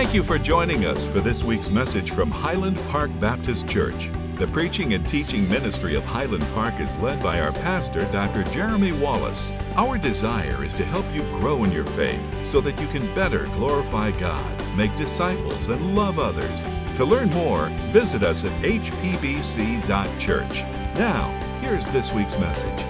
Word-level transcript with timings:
Thank 0.00 0.14
you 0.14 0.22
for 0.22 0.38
joining 0.38 0.86
us 0.86 1.06
for 1.06 1.20
this 1.20 1.44
week's 1.44 1.68
message 1.68 2.12
from 2.12 2.30
Highland 2.30 2.78
Park 2.88 3.10
Baptist 3.20 3.68
Church. 3.68 4.08
The 4.36 4.46
preaching 4.46 4.94
and 4.94 5.06
teaching 5.06 5.46
ministry 5.46 5.94
of 5.94 6.02
Highland 6.04 6.46
Park 6.54 6.80
is 6.80 6.96
led 6.96 7.22
by 7.22 7.38
our 7.38 7.52
pastor, 7.52 8.10
Dr. 8.10 8.44
Jeremy 8.44 8.92
Wallace. 8.92 9.52
Our 9.76 9.98
desire 9.98 10.64
is 10.64 10.72
to 10.72 10.86
help 10.86 11.04
you 11.12 11.20
grow 11.38 11.64
in 11.64 11.70
your 11.70 11.84
faith 11.84 12.46
so 12.46 12.62
that 12.62 12.80
you 12.80 12.86
can 12.86 13.14
better 13.14 13.44
glorify 13.56 14.10
God, 14.12 14.74
make 14.74 14.96
disciples, 14.96 15.68
and 15.68 15.94
love 15.94 16.18
others. 16.18 16.64
To 16.96 17.04
learn 17.04 17.28
more, 17.28 17.66
visit 17.92 18.22
us 18.22 18.46
at 18.46 18.52
hpbc.church. 18.62 20.62
Now, 20.98 21.28
here's 21.60 21.88
this 21.88 22.10
week's 22.14 22.38
message. 22.38 22.80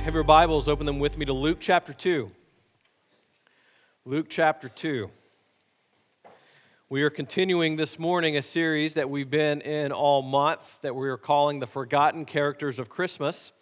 Have 0.00 0.14
your 0.14 0.24
Bibles, 0.24 0.68
open 0.68 0.86
them 0.86 0.98
with 0.98 1.18
me 1.18 1.26
to 1.26 1.34
Luke 1.34 1.58
chapter 1.60 1.92
2. 1.92 2.30
Luke 4.06 4.28
chapter 4.30 4.70
2. 4.70 5.10
We 6.90 7.02
are 7.02 7.10
continuing 7.10 7.76
this 7.76 7.98
morning 7.98 8.38
a 8.38 8.42
series 8.42 8.94
that 8.94 9.10
we've 9.10 9.28
been 9.28 9.60
in 9.60 9.92
all 9.92 10.22
month 10.22 10.80
that 10.80 10.94
we 10.94 11.06
are 11.10 11.18
calling 11.18 11.58
the 11.58 11.66
Forgotten 11.66 12.24
Characters 12.24 12.78
of 12.78 12.88
Christmas. 12.88 13.52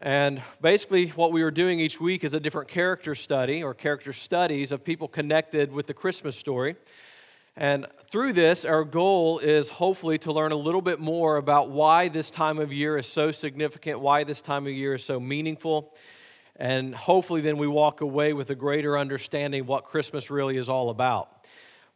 And 0.00 0.40
basically, 0.60 1.08
what 1.08 1.32
we 1.32 1.42
are 1.42 1.50
doing 1.50 1.80
each 1.80 2.00
week 2.00 2.22
is 2.22 2.32
a 2.32 2.38
different 2.38 2.68
character 2.68 3.16
study 3.16 3.64
or 3.64 3.74
character 3.74 4.12
studies 4.12 4.70
of 4.70 4.84
people 4.84 5.08
connected 5.08 5.72
with 5.72 5.88
the 5.88 5.94
Christmas 5.94 6.36
story. 6.36 6.76
And 7.56 7.88
through 8.12 8.34
this, 8.34 8.64
our 8.64 8.84
goal 8.84 9.40
is 9.40 9.68
hopefully 9.70 10.18
to 10.18 10.30
learn 10.30 10.52
a 10.52 10.56
little 10.56 10.82
bit 10.82 11.00
more 11.00 11.38
about 11.38 11.70
why 11.70 12.06
this 12.06 12.30
time 12.30 12.60
of 12.60 12.72
year 12.72 12.96
is 12.96 13.08
so 13.08 13.32
significant, 13.32 13.98
why 13.98 14.22
this 14.22 14.40
time 14.40 14.68
of 14.68 14.72
year 14.72 14.94
is 14.94 15.02
so 15.02 15.18
meaningful. 15.18 15.92
And 16.54 16.94
hopefully, 16.94 17.40
then 17.40 17.58
we 17.58 17.66
walk 17.66 18.00
away 18.00 18.32
with 18.32 18.48
a 18.50 18.54
greater 18.54 18.96
understanding 18.96 19.66
what 19.66 19.86
Christmas 19.86 20.30
really 20.30 20.56
is 20.56 20.68
all 20.68 20.90
about. 20.90 21.43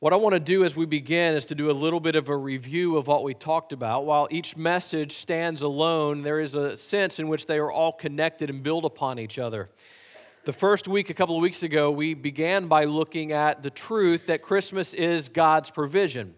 What 0.00 0.12
I 0.12 0.16
want 0.16 0.34
to 0.34 0.40
do 0.40 0.62
as 0.62 0.76
we 0.76 0.86
begin 0.86 1.34
is 1.34 1.46
to 1.46 1.56
do 1.56 1.72
a 1.72 1.72
little 1.72 1.98
bit 1.98 2.14
of 2.14 2.28
a 2.28 2.36
review 2.36 2.96
of 2.96 3.08
what 3.08 3.24
we 3.24 3.34
talked 3.34 3.72
about. 3.72 4.06
While 4.06 4.28
each 4.30 4.56
message 4.56 5.10
stands 5.10 5.60
alone, 5.60 6.22
there 6.22 6.38
is 6.38 6.54
a 6.54 6.76
sense 6.76 7.18
in 7.18 7.26
which 7.26 7.46
they 7.46 7.58
are 7.58 7.72
all 7.72 7.90
connected 7.90 8.48
and 8.48 8.62
build 8.62 8.84
upon 8.84 9.18
each 9.18 9.40
other. 9.40 9.68
The 10.44 10.52
first 10.52 10.86
week, 10.86 11.10
a 11.10 11.14
couple 11.14 11.34
of 11.34 11.42
weeks 11.42 11.64
ago, 11.64 11.90
we 11.90 12.14
began 12.14 12.68
by 12.68 12.84
looking 12.84 13.32
at 13.32 13.64
the 13.64 13.70
truth 13.70 14.26
that 14.26 14.40
Christmas 14.40 14.94
is 14.94 15.28
God's 15.28 15.72
provision. 15.72 16.36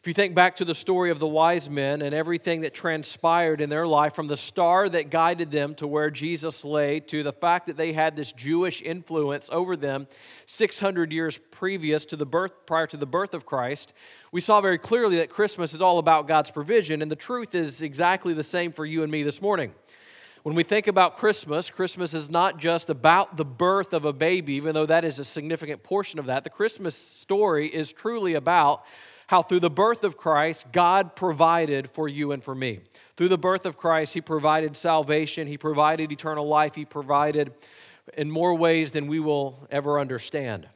If 0.00 0.06
you 0.06 0.12
think 0.12 0.32
back 0.32 0.54
to 0.56 0.64
the 0.64 0.76
story 0.76 1.10
of 1.10 1.18
the 1.18 1.26
wise 1.26 1.68
men 1.68 2.02
and 2.02 2.14
everything 2.14 2.60
that 2.60 2.72
transpired 2.72 3.60
in 3.60 3.68
their 3.68 3.84
life, 3.84 4.14
from 4.14 4.28
the 4.28 4.36
star 4.36 4.88
that 4.88 5.10
guided 5.10 5.50
them 5.50 5.74
to 5.74 5.88
where 5.88 6.08
Jesus 6.08 6.64
lay, 6.64 7.00
to 7.00 7.24
the 7.24 7.32
fact 7.32 7.66
that 7.66 7.76
they 7.76 7.92
had 7.92 8.14
this 8.14 8.30
Jewish 8.30 8.80
influence 8.80 9.50
over 9.52 9.76
them 9.76 10.06
600 10.46 11.10
years 11.10 11.40
previous 11.50 12.06
to 12.06 12.16
the 12.16 12.24
birth, 12.24 12.64
prior 12.64 12.86
to 12.86 12.96
the 12.96 13.06
birth 13.06 13.34
of 13.34 13.44
Christ, 13.44 13.92
we 14.30 14.40
saw 14.40 14.60
very 14.60 14.78
clearly 14.78 15.16
that 15.16 15.30
Christmas 15.30 15.74
is 15.74 15.82
all 15.82 15.98
about 15.98 16.28
God's 16.28 16.52
provision, 16.52 17.02
and 17.02 17.10
the 17.10 17.16
truth 17.16 17.56
is 17.56 17.82
exactly 17.82 18.34
the 18.34 18.44
same 18.44 18.70
for 18.70 18.86
you 18.86 19.02
and 19.02 19.10
me 19.10 19.24
this 19.24 19.42
morning. 19.42 19.74
When 20.44 20.54
we 20.54 20.62
think 20.62 20.86
about 20.86 21.16
Christmas, 21.16 21.70
Christmas 21.70 22.14
is 22.14 22.30
not 22.30 22.58
just 22.58 22.88
about 22.88 23.36
the 23.36 23.44
birth 23.44 23.92
of 23.92 24.04
a 24.04 24.12
baby, 24.12 24.52
even 24.54 24.74
though 24.74 24.86
that 24.86 25.04
is 25.04 25.18
a 25.18 25.24
significant 25.24 25.82
portion 25.82 26.20
of 26.20 26.26
that. 26.26 26.44
The 26.44 26.50
Christmas 26.50 26.94
story 26.94 27.66
is 27.66 27.92
truly 27.92 28.34
about 28.34 28.84
how 29.28 29.42
through 29.42 29.60
the 29.60 29.70
birth 29.70 30.04
of 30.04 30.16
Christ, 30.16 30.72
God 30.72 31.14
provided 31.14 31.90
for 31.90 32.08
you 32.08 32.32
and 32.32 32.42
for 32.42 32.54
me. 32.54 32.80
Through 33.18 33.28
the 33.28 33.38
birth 33.38 33.66
of 33.66 33.76
Christ, 33.76 34.14
He 34.14 34.22
provided 34.22 34.76
salvation, 34.76 35.46
He 35.46 35.58
provided 35.58 36.10
eternal 36.10 36.48
life, 36.48 36.74
He 36.74 36.86
provided 36.86 37.52
in 38.16 38.30
more 38.30 38.54
ways 38.54 38.92
than 38.92 39.06
we 39.06 39.20
will 39.20 39.68
ever 39.70 40.00
understand. 40.00 40.66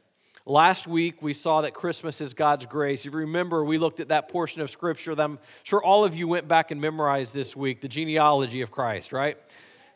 Last 0.45 0.85
week, 0.85 1.21
we 1.21 1.33
saw 1.33 1.61
that 1.61 1.73
Christmas 1.73 2.21
is 2.21 2.35
God's 2.35 2.67
grace. 2.67 3.07
If 3.07 3.13
you 3.13 3.19
remember, 3.19 3.63
we 3.63 3.79
looked 3.79 3.99
at 3.99 4.09
that 4.09 4.29
portion 4.29 4.61
of 4.61 4.69
Scripture 4.69 5.15
that 5.15 5.23
I'm 5.23 5.39
sure 5.63 5.81
all 5.83 6.05
of 6.05 6.15
you 6.15 6.27
went 6.27 6.47
back 6.47 6.69
and 6.69 6.79
memorized 6.79 7.33
this 7.33 7.55
week 7.55 7.81
the 7.81 7.87
genealogy 7.87 8.61
of 8.61 8.69
Christ, 8.69 9.13
right? 9.13 9.35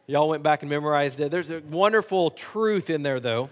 Y'all 0.07 0.29
went 0.29 0.41
back 0.41 0.63
and 0.63 0.69
memorized 0.69 1.19
it. 1.19 1.29
There's 1.29 1.51
a 1.51 1.59
wonderful 1.59 2.31
truth 2.31 2.89
in 2.89 3.03
there, 3.03 3.19
though. 3.19 3.49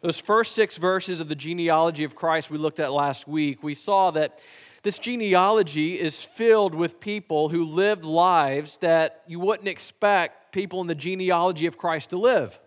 Those 0.00 0.20
first 0.20 0.54
six 0.54 0.76
verses 0.76 1.18
of 1.18 1.28
the 1.28 1.34
genealogy 1.34 2.04
of 2.04 2.14
Christ 2.14 2.50
we 2.50 2.58
looked 2.58 2.78
at 2.78 2.92
last 2.92 3.26
week, 3.26 3.62
we 3.62 3.74
saw 3.74 4.10
that 4.12 4.40
this 4.82 4.98
genealogy 4.98 5.98
is 5.98 6.24
filled 6.24 6.74
with 6.74 7.00
people 7.00 7.48
who 7.48 7.64
lived 7.64 8.04
lives 8.04 8.78
that 8.78 9.22
you 9.26 9.40
wouldn't 9.40 9.68
expect 9.68 10.52
people 10.52 10.80
in 10.80 10.86
the 10.86 10.94
genealogy 10.94 11.66
of 11.66 11.76
Christ 11.76 12.10
to 12.10 12.16
live. 12.16 12.58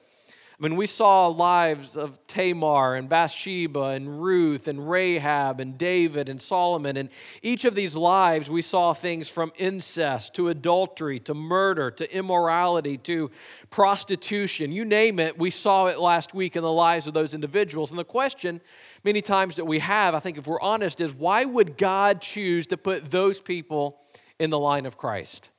Mean, 0.61 0.75
we 0.75 0.85
saw 0.85 1.25
lives 1.25 1.97
of 1.97 2.19
Tamar 2.27 2.93
and 2.93 3.09
Bathsheba 3.09 3.85
and 3.85 4.21
Ruth 4.21 4.67
and 4.67 4.91
Rahab 4.91 5.59
and 5.59 5.75
David 5.75 6.29
and 6.29 6.39
Solomon. 6.39 6.97
And 6.97 7.09
each 7.41 7.65
of 7.65 7.73
these 7.73 7.95
lives, 7.95 8.47
we 8.47 8.61
saw 8.61 8.93
things 8.93 9.27
from 9.27 9.51
incest 9.57 10.35
to 10.35 10.49
adultery 10.49 11.19
to 11.21 11.33
murder 11.33 11.89
to 11.89 12.15
immorality 12.15 12.97
to 12.99 13.31
prostitution. 13.71 14.71
You 14.71 14.85
name 14.85 15.19
it, 15.19 15.35
we 15.35 15.49
saw 15.49 15.87
it 15.87 15.99
last 15.99 16.35
week 16.35 16.55
in 16.55 16.61
the 16.61 16.71
lives 16.71 17.07
of 17.07 17.15
those 17.15 17.33
individuals. 17.33 17.89
And 17.89 17.97
the 17.97 18.03
question, 18.03 18.61
many 19.03 19.23
times 19.23 19.55
that 19.55 19.65
we 19.65 19.79
have, 19.79 20.13
I 20.13 20.19
think 20.19 20.37
if 20.37 20.45
we're 20.45 20.61
honest, 20.61 21.01
is 21.01 21.11
why 21.11 21.43
would 21.43 21.75
God 21.75 22.21
choose 22.21 22.67
to 22.67 22.77
put 22.77 23.09
those 23.09 23.41
people 23.41 23.99
in 24.37 24.51
the 24.51 24.59
line 24.59 24.85
of 24.85 24.95
Christ? 24.95 25.49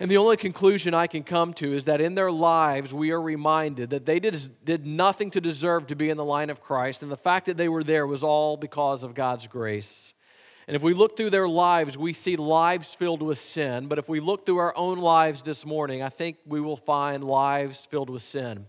And 0.00 0.10
the 0.10 0.16
only 0.16 0.38
conclusion 0.38 0.94
I 0.94 1.06
can 1.06 1.22
come 1.22 1.52
to 1.54 1.74
is 1.74 1.84
that 1.84 2.00
in 2.00 2.14
their 2.14 2.32
lives, 2.32 2.94
we 2.94 3.10
are 3.10 3.20
reminded 3.20 3.90
that 3.90 4.06
they 4.06 4.18
did, 4.18 4.40
did 4.64 4.86
nothing 4.86 5.30
to 5.32 5.42
deserve 5.42 5.88
to 5.88 5.94
be 5.94 6.08
in 6.08 6.16
the 6.16 6.24
line 6.24 6.48
of 6.48 6.62
Christ, 6.62 7.02
and 7.02 7.12
the 7.12 7.18
fact 7.18 7.44
that 7.46 7.58
they 7.58 7.68
were 7.68 7.84
there 7.84 8.06
was 8.06 8.24
all 8.24 8.56
because 8.56 9.02
of 9.02 9.12
God's 9.12 9.46
grace. 9.46 10.14
And 10.66 10.74
if 10.74 10.82
we 10.82 10.94
look 10.94 11.18
through 11.18 11.30
their 11.30 11.48
lives, 11.48 11.98
we 11.98 12.14
see 12.14 12.36
lives 12.36 12.94
filled 12.94 13.20
with 13.20 13.38
sin. 13.38 13.88
But 13.88 13.98
if 13.98 14.08
we 14.08 14.20
look 14.20 14.46
through 14.46 14.56
our 14.56 14.74
own 14.74 14.98
lives 14.98 15.42
this 15.42 15.66
morning, 15.66 16.02
I 16.02 16.08
think 16.08 16.38
we 16.46 16.62
will 16.62 16.76
find 16.76 17.22
lives 17.22 17.84
filled 17.84 18.08
with 18.08 18.22
sin. 18.22 18.66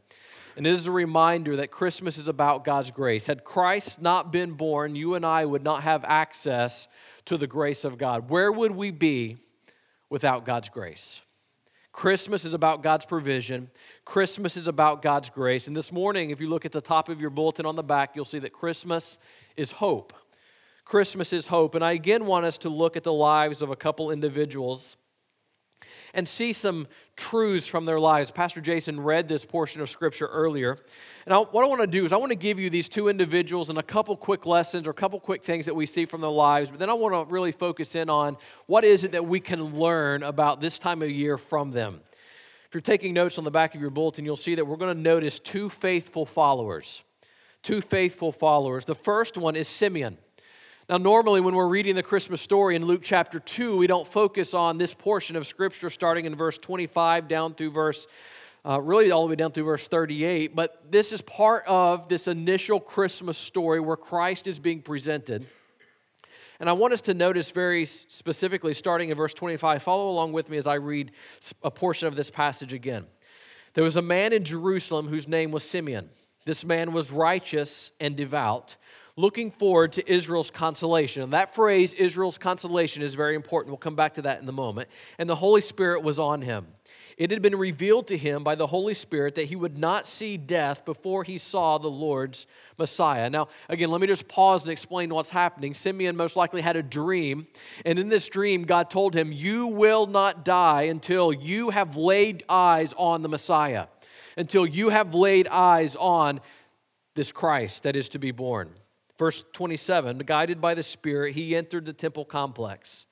And 0.58 0.68
it 0.68 0.74
is 0.74 0.88
a 0.88 0.92
reminder 0.92 1.56
that 1.58 1.72
Christmas 1.72 2.18
is 2.18 2.28
about 2.28 2.66
God's 2.66 2.92
grace. 2.92 3.26
Had 3.26 3.46
Christ 3.46 4.02
not 4.02 4.34
been 4.34 4.54
born, 4.54 4.96
you 4.96 5.16
and 5.16 5.26
I 5.26 5.46
would 5.46 5.64
not 5.64 5.84
have 5.84 6.04
access 6.04 6.90
to 7.24 7.38
the 7.38 7.48
grace 7.48 7.86
of 7.86 7.98
God. 7.98 8.30
Where 8.30 8.52
would 8.52 8.72
we 8.72 8.92
be 8.92 9.38
without 10.12 10.46
God's 10.46 10.70
grace. 10.70 11.22
Christmas 11.92 12.46
is 12.46 12.54
about 12.54 12.84
God's 12.84 13.06
provision. 13.06 13.70
Christmas 14.06 14.56
is 14.56 14.68
about 14.68 15.02
God's 15.02 15.30
grace. 15.30 15.68
And 15.68 15.76
this 15.76 15.92
morning, 15.92 16.30
if 16.30 16.40
you 16.40 16.50
look 16.50 16.66
at 16.66 16.72
the 16.72 16.82
top 16.82 17.10
of 17.10 17.20
your 17.20 17.32
bulletin 17.32 17.66
on 17.66 17.76
the 17.76 17.84
back, 17.84 18.12
you'll 18.16 18.26
see 18.26 18.40
that 18.40 18.54
Christmas 18.54 19.18
is 19.58 19.72
hope. 19.72 20.14
Christmas 20.86 21.34
is 21.34 21.48
hope. 21.48 21.76
And 21.76 21.84
I 21.84 21.94
again 21.94 22.26
want 22.26 22.46
us 22.46 22.58
to 22.60 22.70
look 22.70 22.96
at 22.96 23.04
the 23.04 23.14
lives 23.14 23.62
of 23.62 23.72
a 23.72 23.76
couple 23.76 24.12
individuals 24.12 24.98
and 26.14 26.28
see 26.28 26.54
some 26.54 26.88
truths 27.16 27.68
from 27.68 27.86
their 27.86 28.00
lives. 28.00 28.32
Pastor 28.32 28.62
Jason 28.62 29.00
read 29.00 29.28
this 29.28 29.46
portion 29.46 29.82
of 29.82 29.90
scripture 29.90 30.28
earlier. 30.28 30.78
And 31.26 31.34
I, 31.34 31.40
what 31.40 31.64
I 31.64 31.68
want 31.68 31.82
to 31.82 31.88
do 31.88 32.06
is 32.06 32.12
I 32.12 32.18
want 32.18 32.32
to 32.32 32.38
give 32.38 32.60
you 32.60 32.70
these 32.70 32.90
two 32.90 33.08
individuals 33.08 33.70
and 33.70 33.78
a 33.78 33.84
couple 33.84 34.16
quick 34.16 34.46
lessons 34.46 34.88
or 34.88 34.92
a 34.92 34.96
couple 34.96 35.20
quick 35.20 35.44
things 35.44 35.66
that 35.68 35.76
we 35.76 35.86
see 35.86 36.06
from 36.06 36.22
their 36.22 36.30
lives. 36.30 36.72
But 36.72 36.80
then 36.80 36.90
I 36.90 36.94
want 36.94 37.14
to 37.14 37.32
really 37.32 37.52
focus 37.52 37.96
in 37.96 38.10
on 38.10 38.38
what 38.66 38.84
is 38.84 39.04
it 39.04 39.12
that 39.12 39.26
we 39.26 39.40
can 39.40 39.78
learn 39.78 40.24
about 40.24 40.62
this 40.62 40.80
time 40.80 41.02
of 41.02 41.10
year 41.10 41.38
from 41.38 41.72
them. 41.72 42.02
If 42.68 42.76
you're 42.76 42.82
taking 42.82 43.14
notes 43.14 43.38
on 43.38 43.44
the 43.44 43.52
back 43.52 43.76
of 43.76 43.82
your 43.82 43.90
bulletin, 43.90 44.24
you'll 44.24 44.38
see 44.38 44.56
that 44.56 44.66
we're 44.66 44.78
going 44.78 44.96
to 44.96 45.02
notice 45.02 45.40
two 45.40 45.70
faithful 45.70 46.26
followers. 46.26 47.04
Two 47.64 47.82
faithful 47.82 48.32
followers. 48.32 48.86
The 48.86 48.96
first 48.96 49.38
one 49.38 49.56
is 49.56 49.68
Simeon. 49.68 50.18
Now, 50.92 50.98
normally 50.98 51.40
when 51.40 51.56
we're 51.56 51.70
reading 51.70 51.96
the 51.96 52.04
Christmas 52.04 52.42
story 52.42 52.76
in 52.76 52.84
Luke 52.84 53.00
chapter 53.02 53.40
2, 53.40 53.78
we 53.78 53.88
don't 53.88 54.06
focus 54.06 54.54
on 54.54 54.78
this 54.78 54.94
portion 54.94 55.38
of 55.38 55.48
Scripture 55.48 55.90
starting 55.90 56.26
in 56.26 56.36
verse 56.36 56.58
25 56.58 57.30
down 57.30 57.54
through 57.54 57.72
verse, 57.72 58.08
uh, 58.66 58.82
really 58.82 59.10
all 59.10 59.24
the 59.24 59.30
way 59.30 59.38
down 59.38 59.54
through 59.54 59.64
verse 59.64 59.88
38. 59.88 60.54
But 60.54 60.92
this 60.92 61.14
is 61.14 61.22
part 61.22 61.64
of 61.66 62.10
this 62.10 62.28
initial 62.28 62.82
Christmas 62.82 63.38
story 63.38 63.80
where 63.80 63.96
Christ 63.96 64.48
is 64.48 64.60
being 64.60 64.82
presented. 64.82 65.48
And 66.60 66.70
I 66.70 66.74
want 66.74 66.92
us 66.92 67.00
to 67.04 67.14
notice 67.14 67.52
very 67.52 67.86
specifically, 67.86 68.74
starting 68.74 69.12
in 69.12 69.16
verse 69.16 69.34
25, 69.34 69.82
follow 69.82 70.10
along 70.10 70.34
with 70.34 70.50
me 70.50 70.58
as 70.58 70.68
I 70.68 70.74
read 70.74 71.14
a 71.64 71.72
portion 71.72 72.10
of 72.10 72.18
this 72.18 72.30
passage 72.30 72.74
again. 72.74 73.06
There 73.76 73.86
was 73.86 73.96
a 73.96 74.02
man 74.02 74.34
in 74.34 74.44
Jerusalem 74.44 75.08
whose 75.08 75.26
name 75.26 75.52
was 75.52 75.64
Simeon. 75.64 76.10
This 76.44 76.66
man 76.66 76.92
was 76.92 77.12
righteous 77.12 77.94
and 78.02 78.18
devout 78.18 78.76
looking 79.16 79.52
forward 79.52 79.94
to 79.94 80.12
Israel's 80.12 80.50
consolation. 80.50 81.24
And 81.24 81.34
that 81.34 81.54
phrase, 81.54 81.94
Israel's 81.94 82.38
consolation, 82.38 83.04
is 83.04 83.16
very 83.16 83.36
important. 83.36 83.72
We'll 83.72 83.78
come 83.78 83.96
back 83.96 84.16
to 84.16 84.24
that 84.24 84.42
in 84.42 84.48
a 84.48 84.54
moment. 84.54 84.90
And 85.18 85.30
the 85.30 85.36
Holy 85.36 85.62
Spirit 85.62 86.04
was 86.04 86.20
on 86.20 86.42
him. 86.42 86.68
It 87.18 87.30
had 87.30 87.44
been 87.44 87.56
revealed 87.56 88.08
to 88.08 88.18
him 88.18 88.44
by 88.44 88.56
the 88.56 88.66
Holy 88.66 88.96
Spirit 88.96 89.36
that 89.36 89.46
he 89.46 89.56
would 89.56 89.78
not 89.78 90.08
see 90.08 90.38
death 90.38 90.86
before 90.86 91.24
he 91.24 91.38
saw 91.38 91.78
the 91.78 91.88
Lord's 91.88 92.48
Messiah. 92.80 93.30
Now, 93.30 93.48
again, 93.70 93.92
let 93.92 94.02
me 94.02 94.08
just 94.08 94.28
pause 94.28 94.64
and 94.64 94.72
explain 94.72 95.14
what's 95.14 95.30
happening. 95.30 95.74
Simeon 95.74 96.16
most 96.16 96.36
likely 96.36 96.62
had 96.62 96.78
a 96.78 96.82
dream, 96.82 97.46
and 97.86 98.00
in 98.00 98.10
this 98.10 98.28
dream, 98.28 98.64
God 98.64 98.90
told 98.90 99.14
him, 99.14 99.32
You 99.32 99.68
will 99.68 100.08
not 100.08 100.44
die 100.44 100.84
until 100.84 101.32
you 101.32 101.70
have 101.70 101.96
laid 101.96 102.44
eyes 102.50 102.94
on 102.98 103.22
the 103.22 103.30
Messiah, 103.30 103.86
until 104.36 104.66
you 104.66 104.90
have 104.90 105.14
laid 105.14 105.48
eyes 105.50 105.96
on 105.96 106.40
this 107.14 107.32
Christ 107.32 107.84
that 107.84 107.96
is 107.96 108.10
to 108.10 108.20
be 108.20 108.32
born. 108.32 108.72
Verse 109.22 109.46
27 109.54 110.18
Guided 110.26 110.60
by 110.60 110.74
the 110.74 110.82
Spirit, 110.82 111.36
he 111.36 111.56
entered 111.56 111.86
the 111.86 111.94
temple 111.94 112.26
complex. 112.26 113.06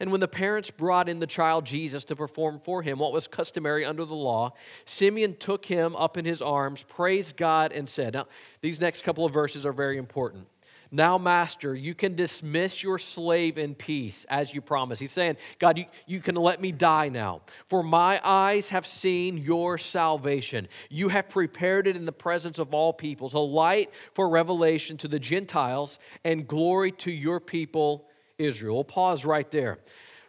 And 0.00 0.10
when 0.10 0.22
the 0.22 0.26
parents 0.26 0.70
brought 0.70 1.06
in 1.06 1.18
the 1.18 1.26
child 1.26 1.66
Jesus 1.66 2.02
to 2.04 2.16
perform 2.16 2.60
for 2.64 2.80
him 2.80 2.98
what 2.98 3.12
was 3.12 3.26
customary 3.28 3.84
under 3.84 4.06
the 4.06 4.14
law, 4.14 4.54
Simeon 4.86 5.36
took 5.36 5.66
him 5.66 5.94
up 5.96 6.16
in 6.16 6.24
his 6.24 6.40
arms, 6.40 6.82
praised 6.84 7.36
God, 7.36 7.72
and 7.72 7.90
said, 7.90 8.14
Now, 8.14 8.26
these 8.62 8.80
next 8.80 9.02
couple 9.02 9.26
of 9.26 9.34
verses 9.34 9.66
are 9.66 9.72
very 9.74 9.98
important. 9.98 10.48
Now, 10.92 11.18
Master, 11.18 11.74
you 11.74 11.94
can 11.94 12.16
dismiss 12.16 12.82
your 12.82 12.98
slave 12.98 13.58
in 13.58 13.76
peace 13.76 14.26
as 14.28 14.52
you 14.52 14.60
promised. 14.60 15.00
He's 15.00 15.12
saying, 15.12 15.36
God, 15.60 15.78
you, 15.78 15.84
you 16.06 16.20
can 16.20 16.34
let 16.34 16.60
me 16.60 16.72
die 16.72 17.08
now. 17.08 17.42
For 17.66 17.84
my 17.84 18.20
eyes 18.24 18.70
have 18.70 18.86
seen 18.86 19.38
your 19.38 19.78
salvation. 19.78 20.66
You 20.88 21.08
have 21.08 21.28
prepared 21.28 21.86
it 21.86 21.94
in 21.94 22.06
the 22.06 22.12
presence 22.12 22.58
of 22.58 22.74
all 22.74 22.92
peoples, 22.92 23.34
a 23.34 23.38
light 23.38 23.90
for 24.14 24.28
revelation 24.28 24.96
to 24.98 25.08
the 25.08 25.20
Gentiles 25.20 26.00
and 26.24 26.48
glory 26.48 26.90
to 26.92 27.12
your 27.12 27.38
people, 27.38 28.08
Israel. 28.38 28.74
We'll 28.74 28.84
pause 28.84 29.24
right 29.24 29.48
there. 29.50 29.78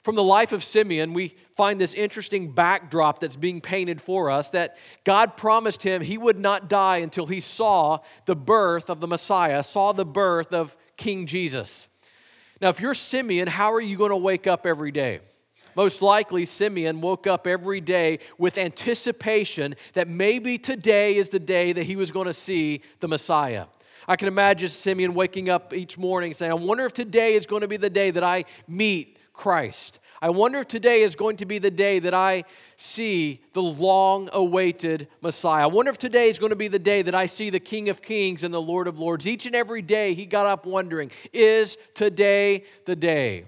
From 0.03 0.15
the 0.15 0.23
life 0.23 0.51
of 0.51 0.63
Simeon, 0.63 1.13
we 1.13 1.35
find 1.55 1.79
this 1.79 1.93
interesting 1.93 2.51
backdrop 2.51 3.19
that's 3.19 3.35
being 3.35 3.61
painted 3.61 4.01
for 4.01 4.31
us 4.31 4.49
that 4.49 4.77
God 5.03 5.37
promised 5.37 5.83
him 5.83 6.01
he 6.01 6.17
would 6.17 6.39
not 6.39 6.67
die 6.67 6.97
until 6.97 7.27
he 7.27 7.39
saw 7.39 7.99
the 8.25 8.35
birth 8.35 8.89
of 8.89 8.99
the 8.99 9.07
Messiah, 9.07 9.63
saw 9.63 9.91
the 9.91 10.05
birth 10.05 10.53
of 10.53 10.75
King 10.97 11.27
Jesus. 11.27 11.87
Now, 12.59 12.69
if 12.69 12.81
you're 12.81 12.95
Simeon, 12.95 13.47
how 13.47 13.73
are 13.73 13.81
you 13.81 13.95
going 13.95 14.09
to 14.09 14.17
wake 14.17 14.47
up 14.47 14.65
every 14.65 14.91
day? 14.91 15.19
Most 15.75 16.01
likely, 16.01 16.45
Simeon 16.45 16.99
woke 16.99 17.27
up 17.27 17.45
every 17.45 17.79
day 17.79 18.19
with 18.39 18.57
anticipation 18.57 19.75
that 19.93 20.07
maybe 20.07 20.57
today 20.57 21.15
is 21.15 21.29
the 21.29 21.39
day 21.39 21.73
that 21.73 21.83
he 21.83 21.95
was 21.95 22.11
going 22.11 22.27
to 22.27 22.33
see 22.33 22.81
the 22.99 23.07
Messiah. 23.07 23.65
I 24.07 24.15
can 24.15 24.27
imagine 24.27 24.69
Simeon 24.69 25.13
waking 25.13 25.49
up 25.49 25.73
each 25.73 25.97
morning 25.97 26.33
saying, 26.33 26.51
I 26.51 26.55
wonder 26.55 26.85
if 26.85 26.93
today 26.93 27.35
is 27.35 27.45
going 27.45 27.61
to 27.61 27.67
be 27.67 27.77
the 27.77 27.89
day 27.89 28.11
that 28.11 28.23
I 28.23 28.45
meet 28.67 29.19
Christ. 29.41 29.97
I 30.21 30.29
wonder 30.29 30.59
if 30.59 30.67
today 30.67 31.01
is 31.01 31.15
going 31.15 31.37
to 31.37 31.47
be 31.47 31.57
the 31.57 31.71
day 31.71 31.97
that 31.97 32.13
I 32.13 32.43
see 32.77 33.41
the 33.53 33.61
long 33.63 34.29
awaited 34.33 35.07
Messiah. 35.19 35.63
I 35.63 35.65
wonder 35.65 35.89
if 35.89 35.97
today 35.97 36.29
is 36.29 36.37
going 36.37 36.51
to 36.51 36.55
be 36.55 36.67
the 36.67 36.77
day 36.77 37.01
that 37.01 37.15
I 37.15 37.25
see 37.25 37.49
the 37.49 37.59
King 37.59 37.89
of 37.89 38.03
Kings 38.03 38.43
and 38.43 38.53
the 38.53 38.61
Lord 38.61 38.87
of 38.87 38.99
Lords. 38.99 39.25
Each 39.25 39.47
and 39.47 39.55
every 39.55 39.81
day 39.81 40.13
he 40.13 40.27
got 40.27 40.45
up 40.45 40.67
wondering, 40.67 41.09
is 41.33 41.75
today 41.95 42.65
the 42.85 42.95
day? 42.95 43.45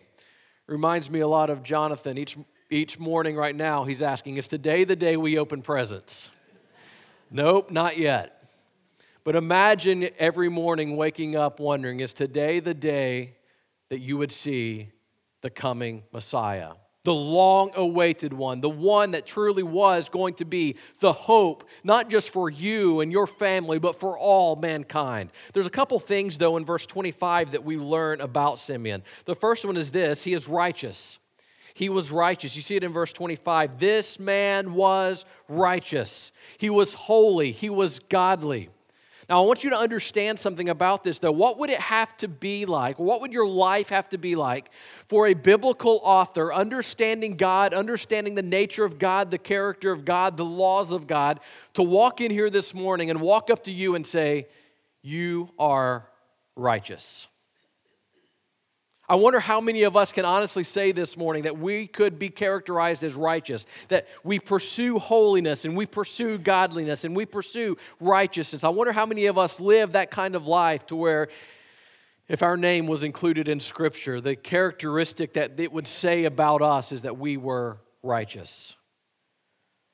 Reminds 0.66 1.12
me 1.12 1.19
a 1.19 1.28
lot 1.28 1.51
of 1.51 1.62
Jonathan. 1.62 2.18
Each, 2.18 2.36
each 2.72 2.98
morning 2.98 3.36
right 3.36 3.56
now 3.56 3.84
he's 3.84 4.01
asking, 4.01 4.38
is 4.38 4.48
today 4.48 4.86
the 4.86 4.95
day 4.95 5.16
we 5.16 5.38
open 5.38 5.62
presents? 5.62 6.31
nope, 7.30 7.69
not 7.69 8.00
yet. 8.00 8.48
But 9.24 9.36
imagine 9.36 10.10
every 10.18 10.50
morning 10.50 10.98
waking 10.98 11.36
up 11.36 11.60
wondering, 11.60 12.00
is 12.00 12.16
today 12.16 12.60
the 12.60 12.74
day 12.74 13.36
that 13.90 14.00
you 14.00 14.18
would 14.18 14.31
see 14.31 14.93
the 15.44 15.50
coming 15.50 16.04
Messiah, 16.13 16.72
the 17.04 17.13
long 17.13 17.72
awaited 17.75 18.31
one, 18.31 18.62
the 18.62 18.69
one 18.69 19.12
that 19.12 19.25
truly 19.25 19.62
was 19.62 20.07
going 20.07 20.36
to 20.36 20.45
be 20.45 20.78
the 21.01 21.12
hope, 21.12 21.68
not 21.84 22.10
just 22.10 22.31
for 22.31 22.50
you 22.50 23.01
and 23.01 23.12
your 23.12 23.28
family, 23.28 23.78
but 23.78 24.00
for 24.00 24.18
all 24.18 24.56
mankind. 24.56 25.30
There's 25.54 25.68
a 25.68 25.72
couple 25.72 26.00
things, 26.00 26.38
though, 26.38 26.56
in 26.56 26.63
verse 26.63 26.86
25 26.86 27.51
that 27.51 27.66
we 27.66 27.75
learn 27.75 28.22
about 28.22 28.57
Simeon. 28.57 29.04
The 29.25 29.36
first 29.36 29.66
one 29.66 29.75
is 29.75 29.92
this 29.92 30.24
he 30.24 30.34
is 30.34 30.48
righteous. 30.48 31.19
He 31.74 31.90
was 31.90 32.10
righteous. 32.10 32.56
You 32.56 32.62
see 32.62 32.78
it 32.78 32.84
in 32.84 32.94
verse 32.94 33.12
25. 33.12 33.80
This 33.80 34.19
man 34.19 34.74
was 34.74 35.25
righteous. 35.50 36.31
He 36.57 36.69
was 36.69 36.94
holy. 36.94 37.51
He 37.51 37.69
was 37.69 38.00
godly. 38.00 38.69
Now, 39.29 39.41
I 39.41 39.45
want 39.45 39.63
you 39.63 39.69
to 39.69 39.77
understand 39.77 40.37
something 40.37 40.69
about 40.69 41.03
this, 41.03 41.19
though. 41.19 41.31
What 41.31 41.57
would 41.59 41.69
it 41.69 41.79
have 41.79 42.15
to 42.17 42.27
be 42.27 42.65
like? 42.65 42.99
What 42.99 43.21
would 43.21 43.31
your 43.31 43.47
life 43.47 43.89
have 43.89 44.09
to 44.09 44.17
be 44.17 44.35
like 44.35 44.69
for 45.07 45.27
a 45.27 45.33
biblical 45.33 46.01
author, 46.03 46.53
understanding 46.53 47.37
God, 47.37 47.73
understanding 47.73 48.35
the 48.35 48.41
nature 48.41 48.83
of 48.83 48.99
God, 48.99 49.31
the 49.31 49.37
character 49.37 49.91
of 49.91 50.03
God, 50.03 50.35
the 50.35 50.45
laws 50.45 50.91
of 50.91 51.07
God, 51.07 51.39
to 51.73 51.83
walk 51.83 52.19
in 52.19 52.31
here 52.31 52.49
this 52.49 52.73
morning 52.73 53.09
and 53.09 53.21
walk 53.21 53.49
up 53.49 53.63
to 53.63 53.71
you 53.71 53.95
and 53.95 54.05
say, 54.05 54.47
You 55.01 55.49
are 55.57 56.09
righteous? 56.55 57.27
I 59.09 59.15
wonder 59.15 59.39
how 59.39 59.59
many 59.59 59.83
of 59.83 59.97
us 59.97 60.13
can 60.13 60.23
honestly 60.23 60.63
say 60.63 60.94
this 60.94 61.17
morning 61.17 61.44
that 61.44 61.57
we 61.57 61.88
could 61.88 62.17
be 62.17 62.29
characterized 62.29 63.03
as 63.03 63.15
righteous, 63.15 63.65
that 63.89 64.07
we 64.23 64.39
pursue 64.39 64.97
holiness 64.97 65.65
and 65.65 65.75
we 65.75 65.85
pursue 65.85 66.38
godliness 66.38 67.03
and 67.03 67.13
we 67.13 67.25
pursue 67.25 67.77
righteousness. 68.00 68.63
I 68.63 68.69
wonder 68.69 68.94
how 68.94 69.05
many 69.05 69.25
of 69.25 69.38
us 69.38 69.59
live 69.59 69.91
that 69.91 70.09
kind 70.09 70.35
of 70.35 70.47
life 70.47 70.85
to 70.88 70.95
where 70.95 71.27
if 72.29 72.41
our 72.41 72.55
name 72.55 72.88
was 72.88 73.03
included 73.03 73.50
in 73.50 73.59
Scripture, 73.59 74.21
the 74.21 74.38
characteristic 74.38 75.33
that 75.33 75.59
it 75.59 75.73
would 75.73 75.88
say 75.88 76.23
about 76.23 76.61
us 76.61 76.94
is 76.94 77.01
that 77.01 77.17
we 77.17 77.35
were 77.35 77.79
righteous. 78.01 78.75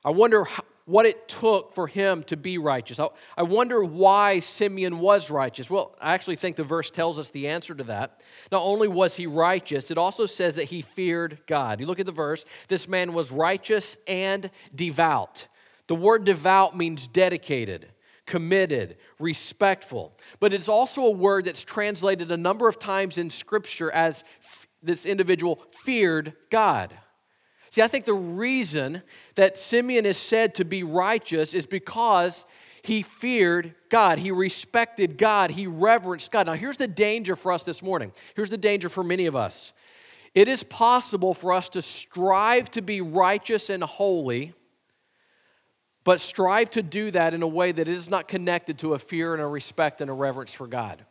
I 0.04 0.10
wonder 0.10 0.46
what 0.90 1.06
it 1.06 1.28
took 1.28 1.74
for 1.74 1.86
him 1.86 2.24
to 2.24 2.36
be 2.36 2.58
righteous. 2.58 2.98
I, 2.98 3.08
I 3.36 3.44
wonder 3.44 3.82
why 3.84 4.40
Simeon 4.40 4.98
was 4.98 5.30
righteous. 5.30 5.70
Well, 5.70 5.94
I 6.00 6.14
actually 6.14 6.36
think 6.36 6.56
the 6.56 6.64
verse 6.64 6.90
tells 6.90 7.18
us 7.18 7.30
the 7.30 7.48
answer 7.48 7.74
to 7.74 7.84
that. 7.84 8.20
Not 8.50 8.62
only 8.62 8.88
was 8.88 9.16
he 9.16 9.26
righteous, 9.26 9.90
it 9.90 9.98
also 9.98 10.26
says 10.26 10.56
that 10.56 10.64
he 10.64 10.82
feared 10.82 11.38
God. 11.46 11.78
You 11.78 11.86
look 11.86 12.00
at 12.00 12.06
the 12.06 12.12
verse, 12.12 12.44
this 12.68 12.88
man 12.88 13.12
was 13.12 13.30
righteous 13.30 13.96
and 14.08 14.50
devout. 14.74 15.46
The 15.86 15.94
word 15.94 16.24
devout 16.24 16.76
means 16.76 17.06
dedicated 17.06 17.92
committed, 18.26 18.96
respectful. 19.18 20.16
But 20.38 20.52
it's 20.52 20.68
also 20.68 21.02
a 21.02 21.10
word 21.10 21.46
that's 21.46 21.64
translated 21.64 22.30
a 22.30 22.36
number 22.36 22.68
of 22.68 22.78
times 22.78 23.18
in 23.18 23.28
Scripture 23.28 23.90
as 23.90 24.22
f- 24.40 24.68
this 24.80 25.04
individual 25.04 25.60
feared 25.84 26.34
God. 26.48 26.94
See, 27.70 27.82
I 27.82 27.88
think 27.88 28.04
the 28.04 28.12
reason 28.14 29.02
that 29.36 29.56
Simeon 29.56 30.04
is 30.04 30.18
said 30.18 30.56
to 30.56 30.64
be 30.64 30.82
righteous 30.82 31.54
is 31.54 31.66
because 31.66 32.44
he 32.82 33.02
feared 33.02 33.74
God. 33.88 34.18
He 34.18 34.32
respected 34.32 35.16
God. 35.16 35.52
He 35.52 35.68
reverenced 35.68 36.32
God. 36.32 36.46
Now, 36.46 36.54
here's 36.54 36.78
the 36.78 36.88
danger 36.88 37.36
for 37.36 37.52
us 37.52 37.62
this 37.62 37.82
morning. 37.82 38.12
Here's 38.34 38.50
the 38.50 38.58
danger 38.58 38.88
for 38.88 39.04
many 39.04 39.26
of 39.26 39.36
us. 39.36 39.72
It 40.34 40.48
is 40.48 40.64
possible 40.64 41.32
for 41.32 41.52
us 41.52 41.68
to 41.70 41.82
strive 41.82 42.70
to 42.72 42.82
be 42.82 43.00
righteous 43.00 43.70
and 43.70 43.82
holy, 43.82 44.52
but 46.02 46.20
strive 46.20 46.70
to 46.70 46.82
do 46.82 47.10
that 47.12 47.34
in 47.34 47.42
a 47.42 47.48
way 47.48 47.70
that 47.70 47.86
is 47.86 48.08
not 48.10 48.26
connected 48.26 48.78
to 48.78 48.94
a 48.94 48.98
fear 48.98 49.32
and 49.32 49.42
a 49.42 49.46
respect 49.46 50.00
and 50.00 50.10
a 50.10 50.14
reverence 50.14 50.54
for 50.54 50.66
God. 50.66 51.04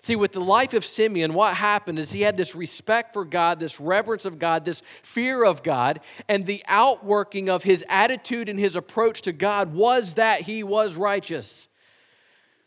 See, 0.00 0.16
with 0.16 0.32
the 0.32 0.40
life 0.40 0.74
of 0.74 0.84
Simeon, 0.84 1.34
what 1.34 1.56
happened 1.56 1.98
is 1.98 2.12
he 2.12 2.22
had 2.22 2.36
this 2.36 2.54
respect 2.54 3.12
for 3.12 3.24
God, 3.24 3.60
this 3.60 3.80
reverence 3.80 4.24
of 4.24 4.38
God, 4.38 4.64
this 4.64 4.82
fear 5.02 5.44
of 5.44 5.62
God, 5.62 6.00
and 6.28 6.46
the 6.46 6.62
outworking 6.68 7.48
of 7.48 7.62
his 7.62 7.84
attitude 7.88 8.48
and 8.48 8.58
his 8.58 8.76
approach 8.76 9.22
to 9.22 9.32
God 9.32 9.72
was 9.72 10.14
that 10.14 10.42
he 10.42 10.62
was 10.62 10.96
righteous. 10.96 11.68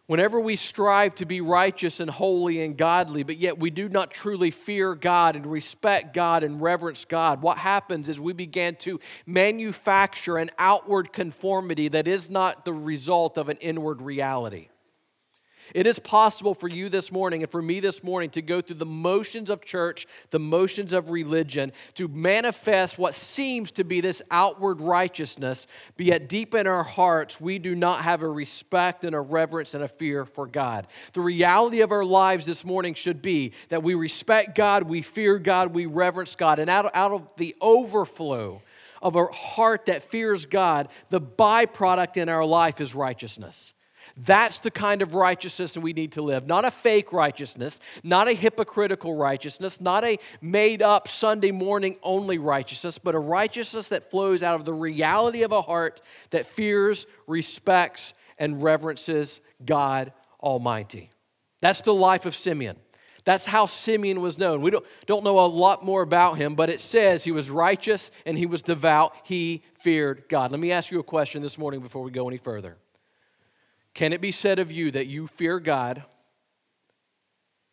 Whenever 0.07 0.39
we 0.39 0.55
strive 0.55 1.13
to 1.13 1.25
be 1.27 1.39
righteous 1.39 2.00
and 2.00 2.09
holy 2.09 2.63
and 2.63 2.75
godly, 2.75 3.21
but 3.21 3.38
yet 3.38 3.59
we 3.59 3.69
do 3.69 3.88
not 3.88 4.09
truly 4.09 4.50
fear 4.50 4.95
God 4.95 5.36
and 5.36 5.45
respect 5.45 6.15
God 6.15 6.43
and 6.43 6.59
reverence 6.59 7.05
God, 7.05 7.43
what 7.43 7.59
happens 7.59 8.09
is 8.09 8.19
we 8.19 8.33
begin 8.33 8.75
to 8.77 9.00
manufacture 9.27 10.38
an 10.38 10.50
outward 10.57 11.13
conformity 11.13 11.89
that 11.89 12.07
is 12.07 12.27
not 12.27 12.65
the 12.65 12.74
result 12.74 13.38
of 13.38 13.50
an 13.50 13.57
inward 13.57 14.01
reality. 14.01 14.69
It 15.73 15.85
is 15.85 15.99
possible 15.99 16.53
for 16.53 16.67
you 16.67 16.89
this 16.89 17.11
morning 17.11 17.43
and 17.43 17.51
for 17.51 17.61
me 17.61 17.79
this 17.79 18.03
morning 18.03 18.29
to 18.31 18.41
go 18.41 18.61
through 18.61 18.77
the 18.77 18.85
motions 18.85 19.49
of 19.49 19.63
church, 19.63 20.07
the 20.31 20.39
motions 20.39 20.93
of 20.93 21.09
religion, 21.09 21.71
to 21.95 22.07
manifest 22.07 22.97
what 22.97 23.13
seems 23.13 23.71
to 23.71 23.83
be 23.83 24.01
this 24.01 24.21
outward 24.31 24.81
righteousness, 24.81 25.67
but 25.97 26.05
yet 26.05 26.29
deep 26.29 26.53
in 26.53 26.67
our 26.67 26.83
hearts, 26.83 27.39
we 27.39 27.59
do 27.59 27.75
not 27.75 28.01
have 28.01 28.21
a 28.21 28.27
respect 28.27 29.05
and 29.05 29.15
a 29.15 29.19
reverence 29.19 29.73
and 29.73 29.83
a 29.83 29.88
fear 29.88 30.25
for 30.25 30.47
God. 30.47 30.88
The 31.13 31.21
reality 31.21 31.81
of 31.81 31.91
our 31.91 32.05
lives 32.05 32.45
this 32.45 32.65
morning 32.65 32.93
should 32.93 33.21
be 33.21 33.53
that 33.69 33.83
we 33.83 33.93
respect 33.93 34.55
God, 34.55 34.83
we 34.83 35.01
fear 35.01 35.38
God, 35.38 35.73
we 35.73 35.85
reverence 35.85 36.35
God, 36.35 36.59
and 36.59 36.69
out 36.69 36.85
of, 36.85 36.91
out 36.93 37.11
of 37.11 37.27
the 37.38 37.55
overflow 37.61 38.61
of 39.01 39.15
a 39.15 39.25
heart 39.27 39.85
that 39.85 40.03
fears 40.03 40.45
God, 40.45 40.89
the 41.09 41.21
byproduct 41.21 42.17
in 42.17 42.29
our 42.29 42.45
life 42.45 42.81
is 42.81 42.93
righteousness. 42.93 43.73
That's 44.17 44.59
the 44.59 44.71
kind 44.71 45.01
of 45.01 45.13
righteousness 45.13 45.73
that 45.73 45.81
we 45.81 45.93
need 45.93 46.13
to 46.13 46.21
live. 46.21 46.47
Not 46.47 46.65
a 46.65 46.71
fake 46.71 47.13
righteousness, 47.13 47.79
not 48.03 48.27
a 48.27 48.33
hypocritical 48.33 49.15
righteousness, 49.15 49.79
not 49.79 50.03
a 50.03 50.17
made 50.41 50.81
up 50.81 51.07
Sunday 51.07 51.51
morning 51.51 51.97
only 52.03 52.37
righteousness, 52.37 52.97
but 52.97 53.15
a 53.15 53.19
righteousness 53.19 53.89
that 53.89 54.11
flows 54.11 54.43
out 54.43 54.59
of 54.59 54.65
the 54.65 54.73
reality 54.73 55.43
of 55.43 55.51
a 55.51 55.61
heart 55.61 56.01
that 56.31 56.45
fears, 56.45 57.05
respects, 57.27 58.13
and 58.37 58.63
reverences 58.63 59.41
God 59.65 60.13
Almighty. 60.41 61.09
That's 61.61 61.81
the 61.81 61.93
life 61.93 62.25
of 62.25 62.35
Simeon. 62.35 62.77
That's 63.25 63.45
how 63.45 63.65
Simeon 63.65 64.21
was 64.21 64.39
known. 64.39 64.61
We 64.61 64.71
don't, 64.71 64.85
don't 65.05 65.23
know 65.23 65.39
a 65.39 65.45
lot 65.45 65.83
more 65.83 66.01
about 66.01 66.37
him, 66.37 66.55
but 66.55 66.69
it 66.69 66.79
says 66.79 67.23
he 67.23 67.31
was 67.31 67.49
righteous 67.49 68.11
and 68.25 68.37
he 68.37 68.45
was 68.45 68.61
devout. 68.61 69.13
He 69.23 69.61
feared 69.81 70.23
God. 70.29 70.51
Let 70.51 70.59
me 70.59 70.71
ask 70.71 70.89
you 70.89 70.99
a 70.99 71.03
question 71.03 71.41
this 71.41 71.57
morning 71.57 71.81
before 71.81 72.01
we 72.01 72.11
go 72.11 72.27
any 72.27 72.37
further. 72.37 72.77
Can 73.93 74.13
it 74.13 74.22
be 74.22 74.31
said 74.31 74.60
of 74.60 74.72
you 74.72 74.91
that 74.91 75.08
you 75.08 75.27
fear 75.27 75.60
God, 75.60 76.03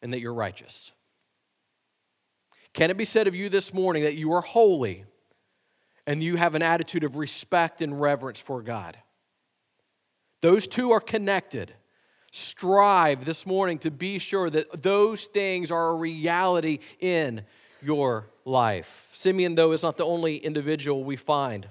and 0.03 0.13
that 0.13 0.21
you're 0.21 0.35
righteous? 0.35 0.93
Can 2.73 2.91
it 2.91 2.97
be 2.97 3.05
said 3.05 3.27
of 3.27 3.35
you 3.35 3.49
this 3.49 3.73
morning 3.73 4.03
that 4.03 4.17
you 4.17 4.33
are 4.35 4.43
holy 4.43 5.05
and 6.07 6.23
you 6.23 6.37
have 6.37 6.55
an 6.55 6.63
attitude 6.63 7.05
of 7.05 7.17
respect 7.17 7.81
and 7.81 8.01
reverence 8.01 8.39
for 8.39 8.61
God? 8.63 8.99
Those 10.43 10.67
two 10.67 10.91
are 10.93 11.01
connected. 11.01 11.73
Strive 12.31 13.25
this 13.25 13.47
morning 13.47 13.79
to 13.79 13.91
be 13.91 14.19
sure 14.19 14.51
that 14.51 14.83
those 14.83 15.25
things 15.25 15.71
are 15.71 15.89
a 15.89 15.95
reality 15.95 16.81
in 17.01 17.43
your 17.81 18.29
life. 18.45 19.09
Simeon, 19.15 19.55
though, 19.55 19.73
is 19.73 19.83
not 19.83 19.97
the 19.97 20.05
only 20.05 20.37
individual 20.37 21.03
we 21.03 21.17
find. 21.17 21.69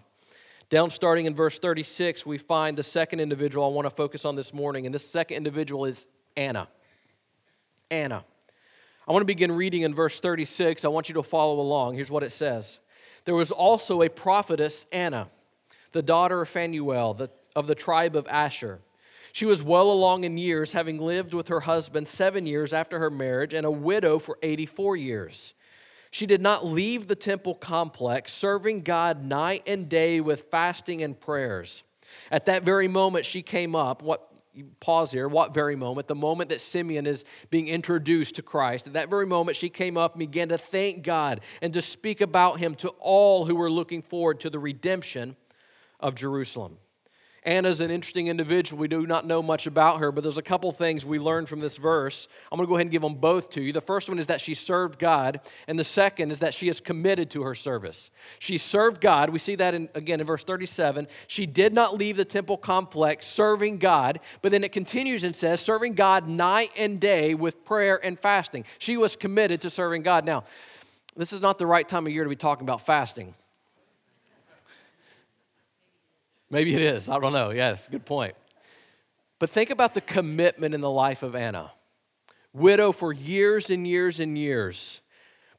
Down 0.70 0.90
starting 0.90 1.26
in 1.26 1.36
verse 1.36 1.60
36, 1.60 2.26
we 2.26 2.38
find 2.38 2.78
the 2.78 2.84
second 2.84 3.20
individual 3.20 3.66
I 3.66 3.70
want 3.70 3.86
to 3.86 3.96
focus 3.96 4.26
on 4.26 4.36
this 4.36 4.54
morning, 4.54 4.86
and 4.86 4.96
this 4.96 5.08
second 5.08 5.38
individual 5.38 5.86
is 5.86 6.08
Anna. 6.36 6.68
Anna. 7.92 8.26
I 9.08 9.12
want 9.12 9.22
to 9.22 9.28
begin 9.28 9.52
reading 9.52 9.84
in 9.84 9.94
verse 9.94 10.20
36. 10.20 10.84
I 10.84 10.88
want 10.88 11.08
you 11.08 11.16
to 11.16 11.24
follow 11.24 11.60
along. 11.60 11.96
Here's 11.96 12.10
what 12.10 12.24
it 12.24 12.32
says 12.32 12.80
There 13.26 13.36
was 13.36 13.52
also 13.52 14.02
a 14.02 14.10
prophetess, 14.10 14.88
Anna, 14.92 15.30
the 15.92 16.02
daughter 16.02 16.42
of 16.42 16.50
Phanuel 16.50 17.30
of 17.56 17.68
the 17.68 17.76
tribe 17.76 18.16
of 18.16 18.28
Asher. 18.28 18.80
She 19.32 19.46
was 19.46 19.62
well 19.62 19.92
along 19.92 20.24
in 20.24 20.38
years, 20.38 20.72
having 20.72 20.98
lived 20.98 21.34
with 21.34 21.50
her 21.50 21.60
husband 21.60 22.08
seven 22.08 22.46
years 22.46 22.74
after 22.74 23.00
her 23.00 23.10
marriage, 23.12 23.54
and 23.54 23.66
a 23.66 23.72
widow 23.72 24.18
for 24.18 24.40
84 24.42 24.96
years. 24.96 25.54
She 26.16 26.26
did 26.26 26.42
not 26.42 26.66
leave 26.66 27.10
the 27.10 27.16
temple 27.18 27.56
complex, 27.56 28.32
serving 28.32 28.84
God 28.84 29.26
night 29.26 29.64
and 29.68 29.90
day 29.90 30.22
with 30.22 30.44
fasting 30.50 31.04
and 31.04 31.20
prayers. 31.20 31.84
At 32.32 32.46
that 32.46 32.64
very 32.64 32.88
moment, 32.88 33.26
she 33.26 33.42
came 33.42 33.76
up. 33.76 34.02
What 34.02 34.26
pause 34.80 35.12
here. 35.12 35.28
What 35.28 35.54
very 35.54 35.76
moment? 35.76 36.08
The 36.08 36.16
moment 36.16 36.52
that 36.52 36.62
Simeon 36.62 37.06
is 37.06 37.26
being 37.50 37.68
introduced 37.68 38.36
to 38.36 38.42
Christ. 38.42 38.88
At 38.88 38.94
that 38.94 39.10
very 39.10 39.26
moment, 39.26 39.58
she 39.58 39.68
came 39.68 39.98
up 39.98 40.14
and 40.14 40.20
began 40.20 40.48
to 40.48 40.58
thank 40.58 41.04
God 41.04 41.42
and 41.62 41.74
to 41.74 41.82
speak 41.82 42.22
about 42.22 42.60
him 42.60 42.76
to 42.76 42.92
all 43.02 43.44
who 43.44 43.56
were 43.56 43.70
looking 43.70 44.02
forward 44.02 44.40
to 44.40 44.50
the 44.50 44.58
redemption 44.58 45.36
of 46.00 46.16
Jerusalem. 46.16 46.78
Anna's 47.46 47.80
an 47.80 47.92
interesting 47.92 48.26
individual. 48.26 48.80
We 48.80 48.88
do 48.88 49.06
not 49.06 49.28
know 49.28 49.44
much 49.44 49.68
about 49.68 50.00
her, 50.00 50.12
but 50.12 50.24
there's 50.24 50.40
a 50.40 50.42
couple 50.42 50.72
things 50.72 51.06
we 51.06 51.20
learned 51.20 51.48
from 51.48 51.60
this 51.60 51.78
verse. 51.78 52.28
I'm 52.52 52.58
going 52.58 52.66
to 52.66 52.70
go 52.70 52.76
ahead 52.76 52.88
and 52.88 52.92
give 52.92 53.04
them 53.04 53.14
both 53.14 53.52
to 53.52 53.62
you. 53.62 53.72
The 53.72 53.82
first 53.82 54.10
one 54.10 54.18
is 54.18 54.28
that 54.28 54.42
she 54.42 54.56
served 54.56 54.98
God, 54.98 55.42
and 55.68 55.78
the 55.78 55.84
second 55.84 56.32
is 56.32 56.40
that 56.40 56.56
she 56.56 56.70
is 56.70 56.80
committed 56.80 57.30
to 57.32 57.44
her 57.44 57.54
service. 57.54 58.10
She 58.40 58.58
served 58.58 59.00
God. 59.00 59.30
We 59.30 59.38
see 59.38 59.54
that 59.56 59.76
in, 59.76 59.90
again 59.94 60.20
in 60.20 60.26
verse 60.26 60.44
37. 60.44 61.08
She 61.28 61.46
did 61.46 61.72
not 61.72 61.96
leave 61.96 62.18
the 62.18 62.26
temple 62.26 62.58
complex 62.58 63.28
serving 63.28 63.78
God, 63.78 64.20
but 64.42 64.52
then 64.52 64.64
it 64.64 64.72
continues 64.72 65.24
and 65.24 65.36
says, 65.36 65.62
serving 65.62 65.94
God 65.94 66.28
night 66.28 66.72
and 66.76 67.00
day 67.00 67.36
with 67.36 67.64
prayer 67.64 68.04
and 68.04 68.20
fasting. 68.20 68.66
She 68.80 68.98
was 68.98 69.16
committed 69.16 69.62
to 69.62 69.70
serving 69.70 70.02
God. 70.02 70.26
Now, 70.26 70.46
this 71.16 71.32
is 71.32 71.42
not 71.42 71.60
the 71.60 71.68
right 71.68 71.88
time 71.88 72.08
of 72.08 72.12
year 72.12 72.24
to 72.24 72.30
be 72.30 72.36
talking 72.36 72.66
about 72.66 72.86
fasting. 72.86 73.36
Maybe 76.50 76.74
it 76.76 76.82
is. 76.82 77.10
I 77.10 77.20
don't 77.20 77.34
know. 77.34 77.50
Yes, 77.50 77.88
good 77.88 78.06
point. 78.06 78.36
But 79.40 79.50
think 79.50 79.70
about 79.70 79.94
the 79.94 80.02
commitment 80.02 80.74
in 80.74 80.82
the 80.82 80.90
life 80.90 81.24
of 81.24 81.36
Anna. 81.36 81.72
Widow 82.54 82.92
for 82.92 83.12
years 83.12 83.70
and 83.70 83.86
years 83.86 84.20
and 84.20 84.38
years. 84.38 85.02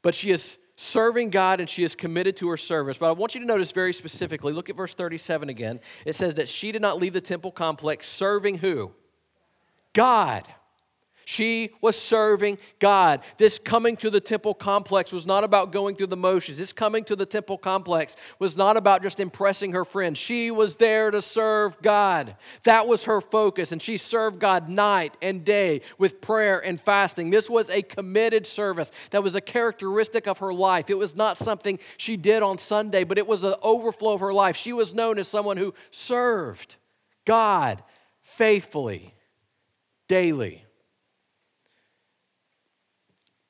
But 0.02 0.14
she 0.14 0.30
is 0.30 0.56
serving 0.76 1.30
God 1.30 1.60
and 1.60 1.68
she 1.68 1.82
is 1.82 1.94
committed 1.94 2.36
to 2.36 2.48
her 2.48 2.56
service. 2.56 2.98
But 2.98 3.08
I 3.08 3.12
want 3.12 3.34
you 3.34 3.40
to 3.40 3.46
notice 3.46 3.72
very 3.72 3.92
specifically 3.92 4.52
look 4.52 4.70
at 4.70 4.76
verse 4.76 4.94
37 4.94 5.48
again. 5.48 5.80
It 6.04 6.14
says 6.14 6.34
that 6.34 6.48
she 6.48 6.72
did 6.72 6.82
not 6.82 6.98
leave 6.98 7.12
the 7.12 7.20
temple 7.20 7.50
complex 7.50 8.06
serving 8.06 8.58
who? 8.58 8.92
God. 9.92 10.46
She 11.28 11.72
was 11.80 12.00
serving 12.00 12.58
God. 12.78 13.20
This 13.36 13.58
coming 13.58 13.96
to 13.96 14.10
the 14.10 14.20
temple 14.20 14.54
complex 14.54 15.10
was 15.10 15.26
not 15.26 15.42
about 15.42 15.72
going 15.72 15.96
through 15.96 16.06
the 16.06 16.16
motions. 16.16 16.56
This 16.56 16.72
coming 16.72 17.02
to 17.02 17.16
the 17.16 17.26
temple 17.26 17.58
complex 17.58 18.14
was 18.38 18.56
not 18.56 18.76
about 18.76 19.02
just 19.02 19.18
impressing 19.18 19.72
her 19.72 19.84
friends. 19.84 20.20
She 20.20 20.52
was 20.52 20.76
there 20.76 21.10
to 21.10 21.20
serve 21.20 21.82
God. 21.82 22.36
That 22.62 22.86
was 22.86 23.06
her 23.06 23.20
focus, 23.20 23.72
and 23.72 23.82
she 23.82 23.96
served 23.96 24.38
God 24.38 24.68
night 24.68 25.16
and 25.20 25.44
day 25.44 25.80
with 25.98 26.20
prayer 26.20 26.64
and 26.64 26.80
fasting. 26.80 27.30
This 27.30 27.50
was 27.50 27.70
a 27.70 27.82
committed 27.82 28.46
service 28.46 28.92
that 29.10 29.24
was 29.24 29.34
a 29.34 29.40
characteristic 29.40 30.28
of 30.28 30.38
her 30.38 30.54
life. 30.54 30.90
It 30.90 30.98
was 30.98 31.16
not 31.16 31.36
something 31.36 31.80
she 31.96 32.16
did 32.16 32.44
on 32.44 32.56
Sunday, 32.56 33.02
but 33.02 33.18
it 33.18 33.26
was 33.26 33.42
an 33.42 33.56
overflow 33.62 34.12
of 34.12 34.20
her 34.20 34.32
life. 34.32 34.54
She 34.54 34.72
was 34.72 34.94
known 34.94 35.18
as 35.18 35.26
someone 35.26 35.56
who 35.56 35.74
served 35.90 36.76
God 37.24 37.82
faithfully, 38.22 39.12
daily. 40.06 40.65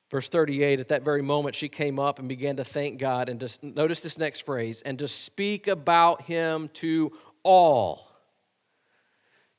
Verse 0.09 0.29
38, 0.29 0.79
at 0.79 0.87
that 0.87 1.03
very 1.03 1.21
moment, 1.21 1.53
she 1.53 1.67
came 1.67 1.99
up 1.99 2.19
and 2.19 2.29
began 2.29 2.55
to 2.57 2.63
thank 2.63 2.97
God. 2.97 3.27
And 3.27 3.39
just 3.39 3.61
notice 3.61 3.99
this 3.99 4.17
next 4.17 4.41
phrase 4.41 4.81
and 4.81 4.97
to 4.99 5.07
speak 5.07 5.67
about 5.67 6.21
him 6.23 6.69
to 6.75 7.11
all. 7.43 8.07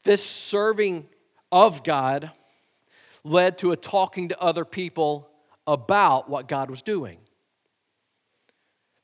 This 0.04 0.24
serving 0.24 1.06
of 1.52 1.84
God 1.84 2.30
led 3.24 3.58
to 3.58 3.72
a 3.72 3.76
talking 3.76 4.30
to 4.30 4.40
other 4.40 4.64
people 4.64 5.28
about 5.66 6.30
what 6.30 6.48
God 6.48 6.70
was 6.70 6.80
doing. 6.80 7.18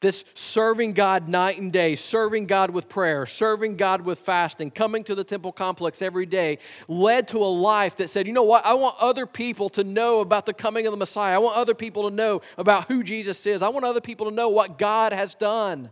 This 0.05 0.27
serving 0.35 0.93
God 0.93 1.31
night 1.31 1.59
and 1.59 1.73
day, 1.73 1.95
serving 1.95 2.45
God 2.45 2.69
with 2.69 2.91
prayer, 2.91 3.25
serving 3.25 3.77
God 3.77 4.03
with 4.03 4.19
fasting, 4.19 4.71
coming 4.71 5.03
to 5.05 5.15
the 5.15 5.25
temple 5.25 5.51
complex 5.51 6.03
every 6.03 6.27
day 6.27 6.59
led 6.89 7.27
to 7.29 7.39
a 7.39 7.49
life 7.49 7.97
that 7.97 8.11
said, 8.11 8.27
you 8.27 8.35
know 8.35 8.43
what? 8.43 8.67
I 8.67 8.75
want 8.75 8.97
other 9.01 9.25
people 9.25 9.71
to 9.71 9.83
know 9.83 10.21
about 10.21 10.45
the 10.45 10.53
coming 10.53 10.87
of 10.87 10.91
the 10.91 10.99
Messiah. 10.99 11.37
I 11.37 11.39
want 11.39 11.57
other 11.57 11.73
people 11.73 12.11
to 12.11 12.15
know 12.15 12.43
about 12.59 12.87
who 12.89 13.03
Jesus 13.03 13.47
is. 13.47 13.63
I 13.63 13.71
want 13.71 13.87
other 13.87 14.03
people 14.03 14.29
to 14.29 14.35
know 14.35 14.51
what 14.51 14.77
God 14.77 15.15
has 15.15 15.35
done. 15.35 15.89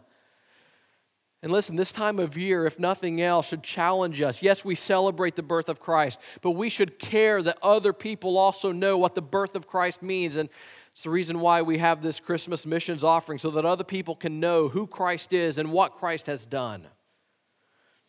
And 1.42 1.50
listen, 1.50 1.76
this 1.76 1.90
time 1.90 2.18
of 2.18 2.36
year, 2.36 2.66
if 2.66 2.78
nothing 2.78 3.22
else, 3.22 3.48
should 3.48 3.62
challenge 3.62 4.20
us. 4.20 4.42
Yes, 4.42 4.62
we 4.62 4.74
celebrate 4.74 5.36
the 5.36 5.42
birth 5.42 5.70
of 5.70 5.80
Christ, 5.80 6.20
but 6.42 6.50
we 6.50 6.68
should 6.68 6.98
care 6.98 7.42
that 7.42 7.56
other 7.62 7.94
people 7.94 8.36
also 8.36 8.72
know 8.72 8.98
what 8.98 9.14
the 9.14 9.22
birth 9.22 9.56
of 9.56 9.66
Christ 9.66 10.02
means. 10.02 10.36
And 10.36 10.50
it's 10.92 11.02
the 11.02 11.10
reason 11.10 11.40
why 11.40 11.62
we 11.62 11.78
have 11.78 12.02
this 12.02 12.20
Christmas 12.20 12.66
missions 12.66 13.02
offering 13.02 13.38
so 13.38 13.50
that 13.52 13.64
other 13.64 13.84
people 13.84 14.14
can 14.14 14.40
know 14.40 14.68
who 14.68 14.86
Christ 14.86 15.32
is 15.32 15.56
and 15.56 15.72
what 15.72 15.94
Christ 15.94 16.26
has 16.26 16.44
done. 16.44 16.86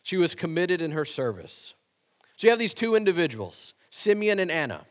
She 0.02 0.18
was 0.18 0.34
committed 0.34 0.82
in 0.82 0.90
her 0.90 1.06
service. 1.06 1.72
So 2.36 2.46
you 2.46 2.50
have 2.50 2.58
these 2.58 2.74
two 2.74 2.94
individuals, 2.94 3.72
Simeon 3.88 4.38
and 4.38 4.50
Anna. 4.50 4.84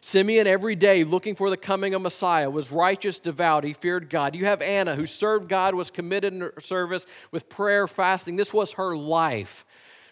Simeon, 0.00 0.46
every 0.46 0.74
day 0.74 1.04
looking 1.04 1.34
for 1.34 1.50
the 1.50 1.56
coming 1.56 1.92
of 1.92 2.00
Messiah, 2.00 2.48
was 2.48 2.72
righteous, 2.72 3.18
devout. 3.18 3.64
He 3.64 3.74
feared 3.74 4.08
God. 4.08 4.34
You 4.34 4.46
have 4.46 4.62
Anna, 4.62 4.94
who 4.94 5.06
served 5.06 5.50
God, 5.50 5.74
was 5.74 5.90
committed 5.90 6.32
in 6.32 6.40
her 6.40 6.54
service 6.60 7.04
with 7.30 7.48
prayer, 7.50 7.86
fasting. 7.86 8.36
This 8.36 8.54
was 8.54 8.72
her 8.72 8.96
life. 8.96 9.66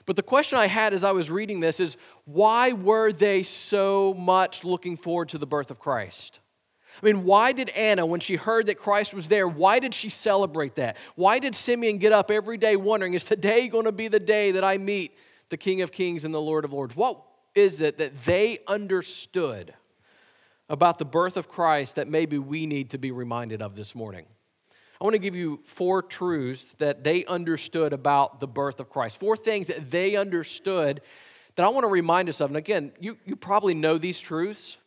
But 0.04 0.16
the 0.16 0.22
question 0.22 0.58
I 0.58 0.66
had 0.66 0.92
as 0.92 1.02
I 1.02 1.12
was 1.12 1.30
reading 1.30 1.60
this 1.60 1.80
is 1.80 1.96
why 2.26 2.72
were 2.72 3.10
they 3.10 3.42
so 3.42 4.12
much 4.14 4.64
looking 4.64 4.96
forward 4.96 5.30
to 5.30 5.38
the 5.38 5.46
birth 5.46 5.70
of 5.70 5.78
Christ? 5.78 6.40
I 7.02 7.06
mean, 7.06 7.24
why 7.24 7.52
did 7.52 7.70
Anna, 7.70 8.06
when 8.06 8.20
she 8.20 8.36
heard 8.36 8.66
that 8.66 8.76
Christ 8.76 9.12
was 9.12 9.28
there, 9.28 9.46
why 9.46 9.78
did 9.78 9.92
she 9.92 10.08
celebrate 10.08 10.76
that? 10.76 10.96
Why 11.14 11.38
did 11.38 11.54
Simeon 11.54 11.98
get 11.98 12.12
up 12.12 12.30
every 12.30 12.56
day 12.56 12.76
wondering, 12.76 13.14
is 13.14 13.24
today 13.24 13.68
going 13.68 13.84
to 13.84 13.92
be 13.92 14.08
the 14.08 14.20
day 14.20 14.52
that 14.52 14.64
I 14.64 14.78
meet 14.78 15.16
the 15.48 15.56
King 15.56 15.82
of 15.82 15.92
Kings 15.92 16.24
and 16.24 16.34
the 16.34 16.40
Lord 16.40 16.64
of 16.64 16.72
Lords? 16.72 16.96
What 16.96 17.20
is 17.54 17.80
it 17.80 17.98
that 17.98 18.24
they 18.24 18.58
understood 18.66 19.74
about 20.68 20.98
the 20.98 21.04
birth 21.04 21.36
of 21.36 21.48
Christ 21.48 21.96
that 21.96 22.08
maybe 22.08 22.38
we 22.38 22.66
need 22.66 22.90
to 22.90 22.98
be 22.98 23.10
reminded 23.10 23.62
of 23.62 23.76
this 23.76 23.94
morning? 23.94 24.26
I 25.00 25.04
want 25.04 25.14
to 25.14 25.20
give 25.20 25.34
you 25.34 25.60
four 25.66 26.00
truths 26.00 26.72
that 26.74 27.04
they 27.04 27.24
understood 27.26 27.92
about 27.92 28.40
the 28.40 28.46
birth 28.46 28.80
of 28.80 28.88
Christ. 28.88 29.20
Four 29.20 29.36
things 29.36 29.66
that 29.66 29.90
they 29.90 30.16
understood 30.16 31.02
that 31.54 31.66
I 31.66 31.68
want 31.68 31.84
to 31.84 31.88
remind 31.88 32.28
us 32.28 32.40
of. 32.40 32.50
And 32.50 32.56
again, 32.56 32.92
you, 32.98 33.18
you 33.26 33.36
probably 33.36 33.74
know 33.74 33.98
these 33.98 34.18
truths, 34.18 34.78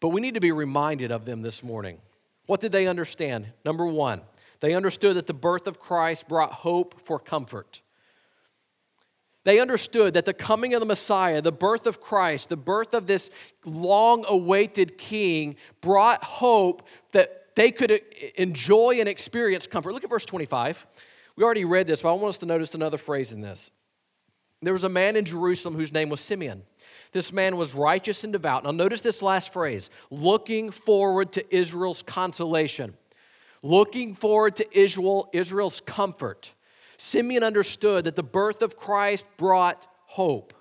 but 0.00 0.08
we 0.08 0.20
need 0.20 0.34
to 0.34 0.40
be 0.40 0.52
reminded 0.52 1.12
of 1.12 1.24
them 1.24 1.42
this 1.42 1.62
morning. 1.62 1.98
What 2.46 2.60
did 2.60 2.72
they 2.72 2.86
understand? 2.86 3.52
Number 3.64 3.86
one, 3.86 4.22
they 4.60 4.74
understood 4.74 5.16
that 5.16 5.26
the 5.26 5.34
birth 5.34 5.66
of 5.66 5.78
Christ 5.78 6.26
brought 6.28 6.52
hope 6.52 7.00
for 7.04 7.18
comfort. 7.18 7.80
They 9.44 9.58
understood 9.58 10.14
that 10.14 10.26
the 10.26 10.34
coming 10.34 10.74
of 10.74 10.80
the 10.80 10.86
Messiah, 10.86 11.40
the 11.40 11.52
birth 11.52 11.86
of 11.86 12.00
Christ, 12.00 12.50
the 12.50 12.56
birth 12.56 12.92
of 12.92 13.06
this 13.06 13.30
long 13.64 14.24
awaited 14.28 14.98
king 14.98 15.56
brought 15.80 16.22
hope 16.22 16.86
that 17.12 17.54
they 17.56 17.70
could 17.70 18.02
enjoy 18.36 19.00
and 19.00 19.08
experience 19.08 19.66
comfort. 19.66 19.92
Look 19.92 20.04
at 20.04 20.10
verse 20.10 20.26
25. 20.26 20.86
We 21.36 21.44
already 21.44 21.64
read 21.64 21.86
this, 21.86 22.02
but 22.02 22.10
I 22.10 22.12
want 22.12 22.30
us 22.30 22.38
to 22.38 22.46
notice 22.46 22.74
another 22.74 22.98
phrase 22.98 23.32
in 23.32 23.40
this. 23.40 23.70
There 24.60 24.74
was 24.74 24.84
a 24.84 24.90
man 24.90 25.16
in 25.16 25.24
Jerusalem 25.24 25.74
whose 25.74 25.90
name 25.90 26.10
was 26.10 26.20
Simeon. 26.20 26.64
This 27.12 27.32
man 27.32 27.56
was 27.56 27.74
righteous 27.74 28.24
and 28.24 28.32
devout. 28.32 28.64
Now, 28.64 28.70
notice 28.70 29.00
this 29.00 29.22
last 29.22 29.52
phrase 29.52 29.90
looking 30.10 30.70
forward 30.70 31.32
to 31.32 31.54
Israel's 31.54 32.02
consolation, 32.02 32.94
looking 33.62 34.14
forward 34.14 34.56
to 34.56 34.78
Israel, 34.78 35.28
Israel's 35.32 35.80
comfort. 35.80 36.52
Simeon 36.98 37.42
understood 37.42 38.04
that 38.04 38.16
the 38.16 38.22
birth 38.22 38.62
of 38.62 38.76
Christ 38.76 39.26
brought 39.36 39.86
hope. 40.06 40.54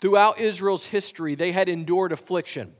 Throughout 0.00 0.38
Israel's 0.38 0.84
history, 0.84 1.34
they 1.34 1.52
had 1.52 1.68
endured 1.68 2.12
affliction. 2.12 2.74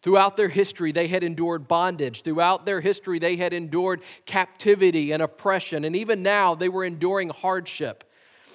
Throughout 0.00 0.36
their 0.36 0.48
history, 0.48 0.92
they 0.92 1.08
had 1.08 1.24
endured 1.24 1.66
bondage. 1.66 2.22
Throughout 2.22 2.64
their 2.64 2.80
history, 2.80 3.18
they 3.18 3.36
had 3.36 3.52
endured 3.52 4.02
captivity 4.26 5.10
and 5.10 5.20
oppression. 5.20 5.84
And 5.84 5.96
even 5.96 6.22
now, 6.22 6.54
they 6.54 6.68
were 6.68 6.84
enduring 6.84 7.30
hardship. 7.30 8.04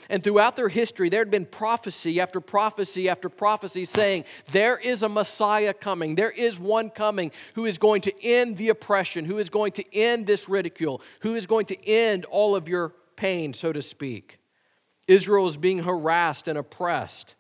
And 0.10 0.24
throughout 0.24 0.56
their 0.56 0.70
history, 0.70 1.10
there 1.10 1.22
had 1.22 1.32
been 1.32 1.46
prophecy 1.46 2.20
after 2.20 2.40
prophecy 2.42 3.10
after 3.10 3.30
prophecy 3.30 3.86
saying, 3.86 4.26
There 4.52 4.78
is 4.78 5.04
a 5.04 5.10
Messiah 5.10 5.74
coming. 5.74 6.16
There 6.16 6.32
is 6.32 6.60
one 6.60 6.90
coming 6.90 7.32
who 7.56 7.66
is 7.66 7.78
going 7.78 8.02
to 8.02 8.26
end 8.26 8.58
the 8.58 8.70
oppression, 8.70 9.26
who 9.26 9.38
is 9.38 9.50
going 9.50 9.74
to 9.74 9.96
end 9.96 10.26
this 10.28 10.50
ridicule, 10.50 11.02
who 11.22 11.36
is 11.36 11.48
going 11.48 11.68
to 11.68 11.88
end 11.88 12.26
all 12.26 12.56
of 12.56 12.68
your 12.68 12.94
pain, 13.16 13.54
so 13.54 13.72
to 13.72 13.82
speak. 13.82 14.40
Israel 15.08 15.48
is 15.48 15.58
being 15.58 15.80
harassed 15.80 16.48
and 16.48 16.58
oppressed. 16.58 17.36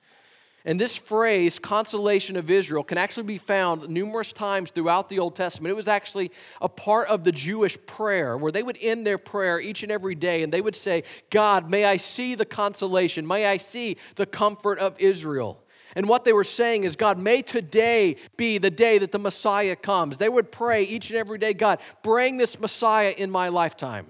And 0.65 0.79
this 0.79 0.95
phrase, 0.95 1.59
consolation 1.59 2.37
of 2.37 2.49
Israel, 2.49 2.83
can 2.83 2.97
actually 2.97 3.23
be 3.23 3.37
found 3.37 3.89
numerous 3.89 4.31
times 4.31 4.71
throughout 4.71 5.09
the 5.09 5.19
Old 5.19 5.35
Testament. 5.35 5.71
It 5.71 5.75
was 5.75 5.89
actually 5.89 6.31
a 6.61 6.69
part 6.69 7.09
of 7.09 7.25
the 7.25 7.33
Jewish 7.33 7.77
prayer 7.85 8.37
where 8.37 8.51
they 8.51 8.63
would 8.63 8.77
end 8.79 9.05
their 9.05 9.17
prayer 9.17 9.59
each 9.59 9.83
and 9.83 9.91
every 9.91 10.15
day 10.15 10.41
and 10.41 10.53
they 10.53 10.61
would 10.61 10.75
say, 10.75 11.03
God, 11.29 11.69
may 11.69 11.83
I 11.83 11.97
see 11.97 12.35
the 12.35 12.45
consolation, 12.45 13.27
may 13.27 13.45
I 13.45 13.57
see 13.57 13.97
the 14.15 14.25
comfort 14.25 14.79
of 14.79 14.97
Israel. 14.99 15.61
And 15.95 16.07
what 16.07 16.23
they 16.23 16.33
were 16.33 16.45
saying 16.45 16.85
is, 16.85 16.95
God, 16.95 17.19
may 17.19 17.41
today 17.41 18.15
be 18.37 18.57
the 18.57 18.71
day 18.71 18.97
that 18.97 19.11
the 19.11 19.19
Messiah 19.19 19.75
comes. 19.75 20.17
They 20.17 20.29
would 20.29 20.51
pray 20.51 20.83
each 20.83 21.09
and 21.09 21.17
every 21.17 21.37
day, 21.37 21.53
God, 21.53 21.79
bring 22.03 22.37
this 22.37 22.59
Messiah 22.59 23.13
in 23.15 23.29
my 23.29 23.49
lifetime. 23.49 24.07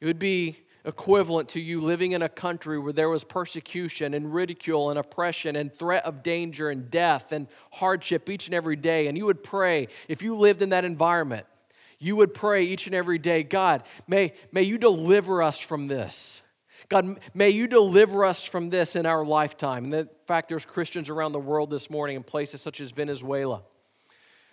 It 0.00 0.06
would 0.06 0.20
be 0.20 0.56
equivalent 0.84 1.48
to 1.50 1.60
you 1.60 1.80
living 1.80 2.12
in 2.12 2.22
a 2.22 2.28
country 2.28 2.78
where 2.78 2.92
there 2.92 3.08
was 3.08 3.24
persecution 3.24 4.14
and 4.14 4.32
ridicule 4.32 4.90
and 4.90 4.98
oppression 4.98 5.56
and 5.56 5.74
threat 5.74 6.04
of 6.04 6.22
danger 6.22 6.70
and 6.70 6.90
death 6.90 7.32
and 7.32 7.46
hardship 7.72 8.28
each 8.28 8.46
and 8.46 8.54
every 8.54 8.76
day. 8.76 9.06
And 9.06 9.18
you 9.18 9.26
would 9.26 9.42
pray, 9.42 9.88
if 10.08 10.22
you 10.22 10.36
lived 10.36 10.62
in 10.62 10.70
that 10.70 10.84
environment, 10.84 11.46
you 11.98 12.16
would 12.16 12.32
pray 12.32 12.64
each 12.64 12.86
and 12.86 12.94
every 12.94 13.18
day, 13.18 13.42
God, 13.42 13.82
may, 14.06 14.32
may 14.52 14.62
you 14.62 14.78
deliver 14.78 15.42
us 15.42 15.58
from 15.58 15.88
this. 15.88 16.42
God, 16.88 17.18
may 17.34 17.50
you 17.50 17.66
deliver 17.66 18.24
us 18.24 18.44
from 18.44 18.70
this 18.70 18.96
in 18.96 19.04
our 19.04 19.24
lifetime. 19.24 19.84
And 19.84 19.94
in 19.94 20.08
fact, 20.26 20.48
there's 20.48 20.64
Christians 20.64 21.10
around 21.10 21.32
the 21.32 21.40
world 21.40 21.70
this 21.70 21.90
morning 21.90 22.16
in 22.16 22.22
places 22.22 22.60
such 22.62 22.80
as 22.80 22.92
Venezuela 22.92 23.62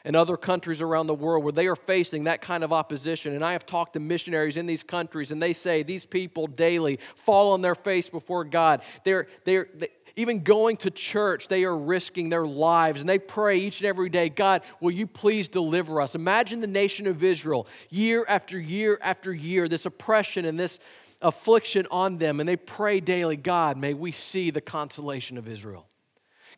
and 0.05 0.15
other 0.15 0.37
countries 0.37 0.81
around 0.81 1.07
the 1.07 1.15
world 1.15 1.43
where 1.43 1.51
they 1.51 1.67
are 1.67 1.75
facing 1.75 2.25
that 2.25 2.41
kind 2.41 2.63
of 2.63 2.71
opposition. 2.71 3.33
And 3.33 3.43
I 3.43 3.53
have 3.53 3.65
talked 3.65 3.93
to 3.93 3.99
missionaries 3.99 4.55
in 4.55 4.67
these 4.67 4.83
countries, 4.83 5.31
and 5.31 5.41
they 5.41 5.51
say 5.51 5.83
these 5.83 6.05
people 6.05 6.45
daily 6.47 6.99
fall 7.15 7.51
on 7.51 7.61
their 7.61 7.75
face 7.75 8.07
before 8.07 8.45
God. 8.45 8.83
They're, 9.03 9.27
they're, 9.43 9.67
they, 9.73 9.89
even 10.15 10.43
going 10.43 10.77
to 10.77 10.91
church, 10.91 11.49
they 11.49 11.65
are 11.65 11.75
risking 11.75 12.29
their 12.29 12.45
lives, 12.45 13.01
and 13.01 13.09
they 13.09 13.19
pray 13.19 13.57
each 13.57 13.81
and 13.81 13.87
every 13.87 14.07
day, 14.07 14.29
God, 14.29 14.61
will 14.79 14.91
you 14.91 15.07
please 15.07 15.47
deliver 15.49 15.99
us? 15.99 16.15
Imagine 16.15 16.61
the 16.61 16.67
nation 16.67 17.07
of 17.07 17.23
Israel, 17.23 17.67
year 17.89 18.25
after 18.29 18.57
year 18.57 18.97
after 19.01 19.33
year, 19.33 19.67
this 19.67 19.85
oppression 19.85 20.45
and 20.45 20.57
this 20.57 20.79
affliction 21.21 21.87
on 21.91 22.17
them, 22.17 22.39
and 22.39 22.47
they 22.47 22.55
pray 22.55 22.99
daily, 22.99 23.35
God, 23.35 23.75
may 23.75 23.93
we 23.93 24.11
see 24.11 24.51
the 24.51 24.61
consolation 24.61 25.37
of 25.37 25.49
Israel. 25.49 25.87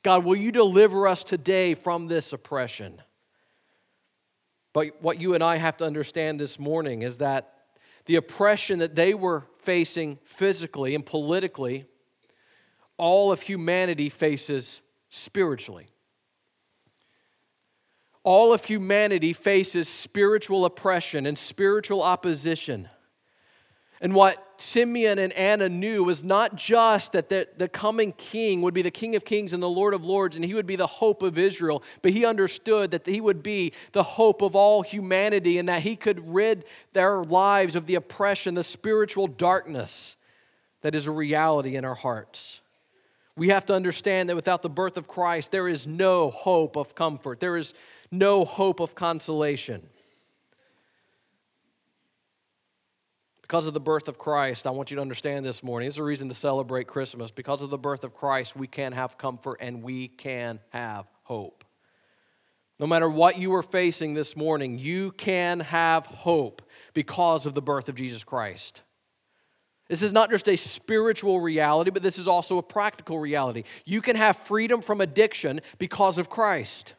God, 0.04 0.24
will 0.24 0.36
you 0.36 0.52
deliver 0.52 1.08
us 1.08 1.24
today 1.24 1.74
from 1.74 2.08
this 2.08 2.34
oppression? 2.34 3.02
But 4.78 5.02
what 5.02 5.20
you 5.20 5.34
and 5.34 5.44
I 5.44 5.56
have 5.56 5.78
to 5.78 5.86
understand 5.86 6.40
this 6.40 6.60
morning 6.60 7.02
is 7.02 7.18
that 7.18 7.52
the 8.06 8.16
oppression 8.16 8.78
that 8.78 8.94
they 8.94 9.16
were 9.16 9.48
facing 9.64 10.20
physically 10.24 10.94
and 10.94 11.04
politically, 11.04 11.86
all 12.96 13.32
of 13.32 13.42
humanity 13.42 14.10
faces 14.10 14.82
spiritually. 15.10 15.88
All 18.22 18.54
of 18.54 18.66
humanity 18.66 19.34
faces 19.34 19.90
spiritual 19.90 20.64
oppression 20.64 21.26
and 21.26 21.40
spiritual 21.40 22.04
opposition. 22.04 22.88
And 24.00 24.14
what 24.14 24.44
Simeon 24.58 25.18
and 25.18 25.34
Anna 25.34 25.70
knew 25.70 26.04
was 26.04 26.24
not 26.24 26.56
just 26.56 27.14
that 27.14 27.30
the, 27.30 27.48
the 27.58 27.68
coming 27.68 28.12
king 28.12 28.62
would 28.62 28.74
be 28.74 28.82
the 28.84 28.92
King 28.92 29.16
of 29.16 29.26
Kings 29.26 29.54
and 29.54 29.62
the 29.62 29.70
Lord 29.70 29.94
of 29.94 30.06
Lords, 30.06 30.36
and 30.36 30.46
he 30.46 30.54
would 30.54 30.68
be 30.68 30.76
the 30.76 30.88
hope 30.88 31.24
of 31.24 31.38
Israel, 31.38 31.84
but 32.02 32.12
he 32.12 32.26
understood 32.26 32.92
that 32.92 33.08
he 33.08 33.22
would 33.22 33.42
be 33.42 33.74
the 33.94 34.04
hope 34.04 34.42
of 34.42 34.56
all 34.56 34.84
humanity 34.84 35.58
and 35.58 35.68
that 35.70 35.82
he 35.82 35.96
could 35.96 36.28
rid 36.32 36.66
their 36.94 37.24
lives 37.24 37.76
of 37.76 37.88
the 37.88 37.96
oppression, 37.96 38.54
the 38.54 38.64
spiritual 38.64 39.28
darkness 39.28 40.16
that 40.82 40.94
is 40.94 41.08
a 41.08 41.12
reality 41.12 41.76
in 41.76 41.84
our 41.84 41.96
hearts. 41.96 42.62
We 43.36 43.50
have 43.50 43.66
to 43.68 43.76
understand 43.76 44.30
that 44.30 44.36
without 44.36 44.64
the 44.64 44.70
birth 44.70 44.98
of 44.98 45.08
Christ, 45.08 45.52
there 45.52 45.68
is 45.68 45.86
no 45.86 46.30
hope 46.30 46.76
of 46.76 46.96
comfort, 46.96 47.40
there 47.40 47.58
is 47.58 47.74
no 48.12 48.46
hope 48.46 48.80
of 48.80 48.96
consolation. 48.96 49.88
Because 53.48 53.66
of 53.66 53.74
the 53.74 53.80
birth 53.80 54.10
of 54.10 54.18
Christ, 54.18 54.68
I 54.68 54.72
want 54.72 54.92
you 54.92 54.96
to 54.96 55.02
understand 55.02 55.46
this 55.46 55.64
morning. 55.64 55.88
It's 55.88 55.98
a 55.98 56.04
reason 56.04 56.28
to 56.28 56.36
celebrate 56.36 56.86
Christmas. 56.86 57.32
Because 57.32 57.62
of 57.62 57.70
the 57.70 57.78
birth 57.78 58.04
of 58.04 58.14
Christ, 58.14 58.58
we 58.58 58.68
can 58.68 58.92
have 58.92 59.18
comfort 59.18 59.60
and 59.62 59.82
we 59.82 60.10
can 60.10 60.60
have 60.72 61.06
hope. 61.24 61.64
No 62.78 62.88
matter 62.88 63.10
what 63.10 63.38
you 63.38 63.56
are 63.56 63.64
facing 63.64 64.16
this 64.16 64.36
morning, 64.36 64.78
you 64.78 65.14
can 65.14 65.62
have 65.62 66.06
hope 66.08 66.62
because 66.94 67.46
of 67.46 67.54
the 67.54 67.62
birth 67.62 67.88
of 67.88 67.96
Jesus 67.96 68.22
Christ. 68.22 68.82
This 69.88 70.02
is 70.02 70.12
not 70.12 70.30
just 70.30 70.50
a 70.50 70.58
spiritual 70.58 71.40
reality, 71.40 71.90
but 71.90 72.04
this 72.04 72.20
is 72.20 72.28
also 72.28 72.58
a 72.58 72.64
practical 72.64 73.18
reality. 73.18 73.64
You 73.86 74.02
can 74.02 74.18
have 74.18 74.36
freedom 74.36 74.82
from 74.82 75.00
addiction 75.00 75.62
because 75.78 76.18
of 76.18 76.30
Christ. 76.30 76.96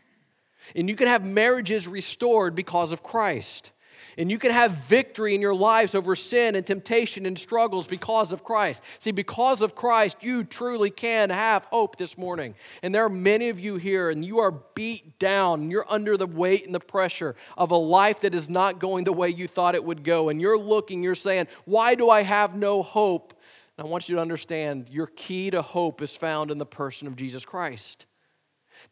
And 0.74 0.88
you 0.88 0.96
can 0.96 1.08
have 1.08 1.26
marriages 1.26 1.87
restored 1.87 2.54
because 2.54 2.90
of 2.90 3.02
Christ. 3.02 3.70
And 4.18 4.33
you 4.33 4.38
can 4.38 4.50
have 4.50 4.72
victory 4.72 5.37
in 5.37 5.40
your 5.40 5.54
lives 5.54 5.94
over 5.94 6.16
sin 6.16 6.57
and 6.57 6.66
temptation 6.66 7.24
and 7.24 7.38
struggles 7.38 7.87
because 7.87 8.33
of 8.33 8.42
Christ. 8.42 8.83
See, 8.98 9.12
because 9.12 9.62
of 9.62 9.76
Christ, 9.76 10.24
you 10.24 10.42
truly 10.42 10.90
can 10.90 11.31
have 11.31 11.66
hope 11.66 11.96
this 11.96 12.18
morning. 12.18 12.57
And 12.83 12.92
there 12.92 13.04
are 13.04 13.09
many 13.09 13.48
of 13.48 13.61
you 13.61 13.76
here, 13.76 14.11
and 14.11 14.24
you 14.24 14.40
are 14.40 14.50
beat 14.50 15.20
down, 15.20 15.61
and 15.61 15.70
you're 15.70 15.87
under 15.88 16.16
the 16.16 16.26
weight 16.26 16.66
and 16.66 16.74
the 16.74 16.81
pressure 16.81 17.37
of 17.57 17.70
a 17.70 17.76
life 17.76 18.20
that 18.22 18.35
is 18.35 18.50
not 18.50 18.81
going 18.81 19.04
the 19.04 19.12
way 19.12 19.28
you 19.28 19.46
thought 19.46 19.76
it 19.76 19.85
would 19.85 20.02
go. 20.02 20.31
And 20.31 20.40
you're 20.40 20.59
looking, 20.59 21.04
you're 21.04 21.14
saying, 21.14 21.46
Why 21.64 21.94
do 21.94 22.11
I 22.11 22.22
have 22.22 22.57
no 22.57 22.83
hope? 22.83 23.35
And 23.76 23.87
I 23.87 23.88
want 23.88 24.09
you 24.09 24.16
to 24.16 24.20
understand 24.20 24.88
your 24.90 25.07
key 25.07 25.52
to 25.52 25.62
hope 25.62 26.02
is 26.02 26.16
found 26.16 26.50
in 26.50 26.59
the 26.59 26.66
person 26.66 27.07
of 27.07 27.14
Jesus 27.14 27.44
Christ. 27.44 28.08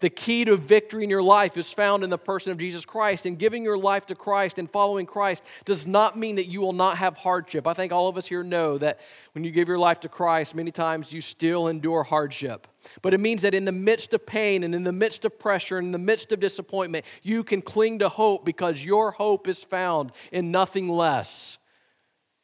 The 0.01 0.11
key 0.11 0.45
to 0.45 0.57
victory 0.57 1.05
in 1.05 1.11
your 1.11 1.23
life 1.23 1.57
is 1.57 1.73
found 1.73 2.05
in 2.05 2.11
the 2.11 2.19
person 2.19 2.53
of 2.53 2.59
Jesus 2.59 2.85
Christ. 2.85 3.27
And 3.27 3.39
giving 3.39 3.65
your 3.65 3.79
life 3.79 4.07
to 4.07 4.15
Christ 4.15 4.59
and 4.59 4.71
following 4.71 5.07
Christ 5.07 5.43
does 5.65 5.87
not 5.87 6.19
mean 6.19 6.37
that 6.37 6.47
you 6.47 6.61
will 6.61 6.73
not 6.73 6.99
have 6.99 7.17
hardship. 7.17 7.67
I 7.67 7.75
think 7.75 7.93
all 7.93 8.09
of 8.09 8.17
us 8.17 8.27
here 8.27 8.43
know 8.43 8.79
that 8.79 9.01
when 9.33 9.45
you 9.45 9.51
give 9.51 9.69
your 9.69 9.79
life 9.79 10.01
to 10.01 10.09
Christ, 10.09 10.55
many 10.55 10.71
times 10.71 11.13
you 11.13 11.21
still 11.21 11.69
endure 11.69 12.03
hardship. 12.03 12.67
But 13.03 13.15
it 13.15 13.21
means 13.21 13.43
that 13.43 13.55
in 13.55 13.65
the 13.65 13.73
midst 13.73 14.15
of 14.15 14.27
pain 14.27 14.65
and 14.65 14.75
in 14.75 14.85
the 14.85 14.93
midst 14.93 15.25
of 15.25 15.39
pressure 15.39 15.79
and 15.79 15.87
in 15.87 15.93
the 15.93 15.99
midst 15.99 16.33
of 16.33 16.41
disappointment, 16.41 17.05
you 17.23 17.43
can 17.43 17.63
cling 17.63 18.01
to 18.01 18.09
hope 18.09 18.45
because 18.45 18.85
your 18.85 19.13
hope 19.13 19.49
is 19.49 19.65
found 19.65 20.13
in 20.31 20.51
nothing 20.51 20.89
less 20.89 21.59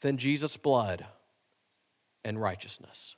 than 0.01 0.17
Jesus' 0.17 0.57
blood 0.57 1.07
and 2.25 2.41
righteousness. 2.41 3.17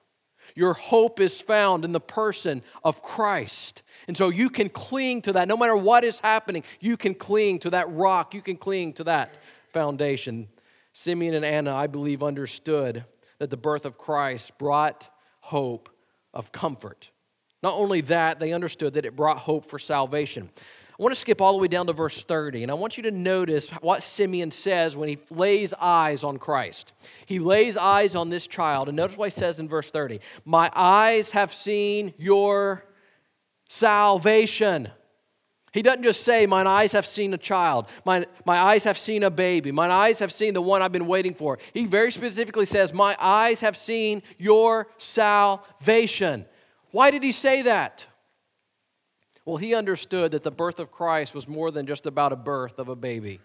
Your 0.55 0.75
hope 0.75 1.19
is 1.19 1.41
found 1.41 1.85
in 1.85 1.93
the 1.93 2.01
person 2.01 2.63
of 2.85 3.03
Christ. 3.03 3.83
And 4.07 4.17
so 4.17 4.29
you 4.29 4.49
can 4.49 4.69
cling 4.69 5.23
to 5.23 5.33
that. 5.33 5.49
No 5.49 5.57
matter 5.57 5.77
what 5.77 6.05
is 6.05 6.21
happening, 6.21 6.63
you 6.81 6.97
can 6.97 7.15
cling 7.15 7.59
to 7.61 7.71
that 7.71 7.91
rock. 7.91 8.35
You 8.35 8.43
can 8.43 8.57
cling 8.57 8.93
to 8.95 9.05
that 9.05 9.37
foundation. 9.73 10.49
Simeon 10.93 11.35
and 11.35 11.45
Anna, 11.45 11.75
I 11.75 11.89
believe, 11.89 12.23
understood 12.23 13.05
that 13.39 13.51
the 13.51 13.57
birth 13.57 13.85
of 13.85 13.99
Christ 13.99 14.57
brought 14.59 15.09
hope 15.41 15.89
of 16.33 16.53
comfort. 16.53 17.11
Not 17.63 17.75
only 17.75 18.01
that, 18.03 18.39
they 18.39 18.53
understood 18.53 18.95
that 18.95 19.05
it 19.05 19.17
brought 19.17 19.39
hope 19.39 19.69
for 19.69 19.79
salvation. 19.79 20.51
I 20.99 21.03
want 21.03 21.13
to 21.13 21.21
skip 21.21 21.41
all 21.41 21.53
the 21.53 21.59
way 21.59 21.67
down 21.67 21.89
to 21.89 21.93
verse 21.93 22.23
30, 22.23 22.63
and 22.63 22.71
I 22.71 22.75
want 22.75 22.97
you 22.97 23.03
to 23.03 23.11
notice 23.11 23.69
what 23.71 24.05
Simeon 24.05 24.53
says 24.53 24.97
when 24.97 25.09
he 25.09 25.19
lays 25.29 25.75
eyes 25.75 26.23
on 26.23 26.39
Christ. 26.39 26.93
He 27.27 27.41
lays 27.41 27.77
eyes 27.77 28.15
on 28.15 28.31
this 28.31 28.47
child, 28.47 28.89
and 28.89 28.97
notice 28.97 29.17
what 29.17 29.33
he 29.33 29.41
says 29.41 29.59
in 29.59 29.69
verse 29.69 29.91
30 29.91 30.21
My 30.45 30.71
eyes 30.73 31.33
have 31.33 31.53
seen 31.53 32.15
your 32.17 32.85
salvation. 33.69 34.89
He 35.73 35.83
doesn't 35.83 36.05
just 36.05 36.23
say, 36.23 36.47
Mine 36.47 36.69
eyes 36.69 36.93
have 36.93 37.07
seen 37.07 37.35
a 37.35 37.39
child, 37.39 37.89
my, 38.05 38.25
my 38.47 38.57
eyes 38.57 38.85
have 38.85 38.97
seen 38.97 39.25
a 39.25 39.31
baby, 39.31 39.73
mine 39.73 39.91
eyes 39.91 40.21
have 40.21 40.33
seen 40.33 40.55
the 40.55 40.63
one 40.63 40.81
I've 40.81 40.93
been 40.93 41.09
waiting 41.09 41.35
for. 41.35 41.59
He 41.73 41.87
very 41.87 42.13
specifically 42.13 42.67
says, 42.67 42.95
My 42.95 43.17
eyes 43.19 43.63
have 43.63 43.77
seen 43.77 44.23
your 44.39 44.87
salvation. 44.99 46.47
Why 46.93 47.11
did 47.11 47.25
he 47.25 47.33
say 47.33 47.63
that? 47.63 48.07
Well, 49.45 49.57
he 49.59 49.75
understood 49.75 50.31
that 50.31 50.43
the 50.43 50.51
birth 50.51 50.79
of 50.79 50.91
Christ 50.91 51.35
was 51.35 51.47
more 51.47 51.71
than 51.71 51.87
just 51.87 52.07
about 52.07 52.33
a 52.33 52.37
birth 52.37 52.79
of 52.79 52.89
a 52.89 52.97
baby. 52.97 53.41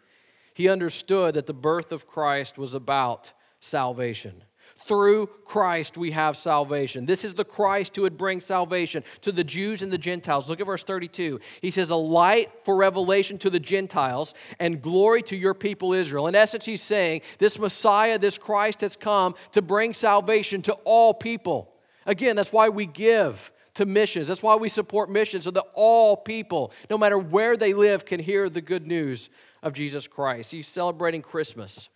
He 0.54 0.70
understood 0.70 1.36
that 1.36 1.46
the 1.46 1.54
birth 1.54 1.92
of 1.92 2.08
Christ 2.08 2.58
was 2.58 2.74
about 2.74 3.34
salvation. 3.60 4.44
through 4.88 5.28
Christ 5.46 5.98
we 5.98 6.12
have 6.12 6.36
salvation. 6.36 7.06
This 7.06 7.24
is 7.24 7.36
the 7.36 7.46
Christ 7.46 7.96
who 7.96 8.02
would 8.04 8.18
bring 8.18 8.42
salvation 8.42 9.04
to 9.22 9.32
the 9.32 9.44
Jews 9.44 9.84
and 9.84 9.94
the 9.94 10.00
Gentiles. 10.00 10.50
Look 10.50 10.60
at 10.62 10.66
verse 10.66 10.84
32. 10.84 11.40
He 11.62 11.70
says, 11.70 11.92
A 11.92 11.96
light 11.96 12.50
for 12.64 12.76
revelation 12.76 13.38
to 13.40 13.52
the 13.52 13.60
Gentiles 13.60 14.34
and 14.58 14.82
glory 14.82 15.22
to 15.24 15.38
your 15.38 15.54
people 15.54 15.94
Israel. 15.94 16.26
In 16.26 16.34
essence, 16.34 16.66
he's 16.66 16.82
saying, 16.82 17.22
This 17.38 17.60
Messiah, 17.60 18.18
this 18.18 18.40
Christ 18.40 18.82
has 18.82 18.96
come 18.96 19.36
to 19.52 19.62
bring 19.62 19.94
salvation 19.94 20.64
to 20.64 20.74
all 20.86 21.14
people. 21.14 21.72
Again, 22.08 22.36
that's 22.36 22.54
why 22.54 22.70
we 22.70 22.88
give 22.88 23.52
to 23.80 23.86
missions. 23.86 24.28
That's 24.28 24.44
why 24.44 24.56
we 24.56 24.68
support 24.68 25.10
missions 25.10 25.46
so 25.46 25.52
that 25.52 25.64
all 25.74 26.18
people, 26.18 26.74
no 26.90 26.98
matter 26.98 27.18
where 27.18 27.56
they 27.56 27.74
live, 27.74 28.06
can 28.06 28.20
hear 28.20 28.50
the 28.50 28.60
good 28.60 28.86
news 28.86 29.30
of 29.64 29.72
Jesus 29.72 30.06
Christ. 30.06 30.52
He's 30.52 30.68
celebrating 30.68 31.22
Christmas. 31.22 31.88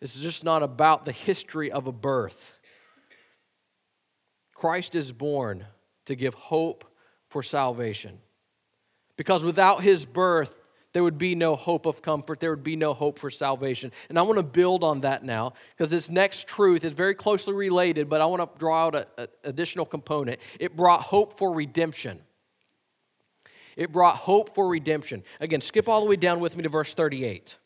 This 0.00 0.14
is 0.14 0.22
just 0.22 0.44
not 0.44 0.62
about 0.62 1.04
the 1.04 1.10
history 1.12 1.72
of 1.72 1.88
a 1.88 1.92
birth. 1.92 2.56
Christ 4.54 4.94
is 4.94 5.10
born 5.10 5.66
to 6.04 6.14
give 6.14 6.34
hope 6.34 6.84
for 7.28 7.42
salvation. 7.42 8.20
Because 9.16 9.44
without 9.44 9.82
his 9.82 10.06
birth, 10.06 10.59
there 10.92 11.02
would 11.02 11.18
be 11.18 11.34
no 11.34 11.56
hope 11.56 11.86
of 11.86 12.02
comfort. 12.02 12.40
There 12.40 12.50
would 12.50 12.64
be 12.64 12.76
no 12.76 12.94
hope 12.94 13.18
for 13.18 13.30
salvation. 13.30 13.92
And 14.08 14.18
I 14.18 14.22
want 14.22 14.38
to 14.38 14.42
build 14.42 14.82
on 14.82 15.02
that 15.02 15.24
now 15.24 15.52
because 15.70 15.90
this 15.90 16.10
next 16.10 16.48
truth 16.48 16.84
is 16.84 16.92
very 16.92 17.14
closely 17.14 17.54
related, 17.54 18.08
but 18.08 18.20
I 18.20 18.26
want 18.26 18.42
to 18.42 18.58
draw 18.58 18.86
out 18.86 19.08
an 19.16 19.28
additional 19.44 19.86
component. 19.86 20.40
It 20.58 20.76
brought 20.76 21.02
hope 21.02 21.38
for 21.38 21.52
redemption. 21.52 22.20
It 23.76 23.92
brought 23.92 24.16
hope 24.16 24.54
for 24.54 24.68
redemption. 24.68 25.22
Again, 25.38 25.60
skip 25.60 25.88
all 25.88 26.00
the 26.00 26.06
way 26.06 26.16
down 26.16 26.40
with 26.40 26.56
me 26.56 26.64
to 26.64 26.68
verse 26.68 26.92
38. 26.92 27.56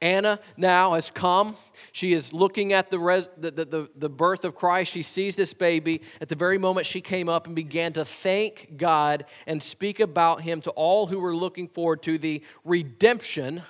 Anna 0.00 0.38
now 0.56 0.94
has 0.94 1.10
come. 1.10 1.56
She 1.90 2.12
is 2.12 2.32
looking 2.32 2.72
at 2.72 2.90
the, 2.90 2.98
res, 3.00 3.28
the, 3.36 3.50
the, 3.50 3.90
the, 3.96 4.08
birth 4.08 4.44
of 4.44 4.54
Christ. 4.54 4.92
She 4.92 5.02
sees 5.02 5.34
this 5.34 5.52
baby. 5.54 6.02
At 6.20 6.28
the 6.28 6.36
very 6.36 6.56
moment 6.56 6.86
she 6.86 7.00
came 7.00 7.28
up 7.28 7.46
and 7.46 7.56
began 7.56 7.92
to 7.94 8.04
thank 8.04 8.76
God 8.76 9.24
and 9.46 9.60
speak 9.60 9.98
about 9.98 10.42
him 10.42 10.60
to 10.62 10.70
all 10.70 11.06
who 11.06 11.18
were 11.18 11.34
looking 11.34 11.66
forward 11.66 12.02
to 12.02 12.16
the 12.16 12.44
redemption 12.64 13.62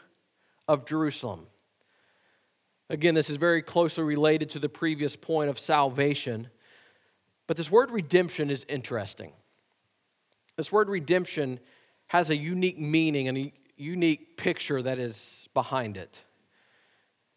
of 0.67 0.85
Jerusalem. 0.85 1.47
Again, 2.91 3.15
this 3.15 3.31
is 3.31 3.37
very 3.37 3.63
closely 3.63 4.05
related 4.05 4.51
to 4.51 4.59
the 4.59 4.69
previous 4.69 5.17
point 5.17 5.49
of 5.49 5.59
salvation. 5.59 6.49
But 7.47 7.57
this 7.57 7.71
word 7.71 7.91
redemption 7.91 8.51
is 8.51 8.67
interesting. 8.69 9.33
This 10.57 10.71
word 10.71 10.91
redemption 10.91 11.61
has 12.09 12.29
a 12.31 12.37
unique 12.37 12.79
meaning 12.79 13.29
and 13.29 13.53
unique 13.79 14.37
picture 14.37 14.83
that 14.83 14.99
is 14.99 15.49
behind 15.55 15.97
it. 15.97 16.23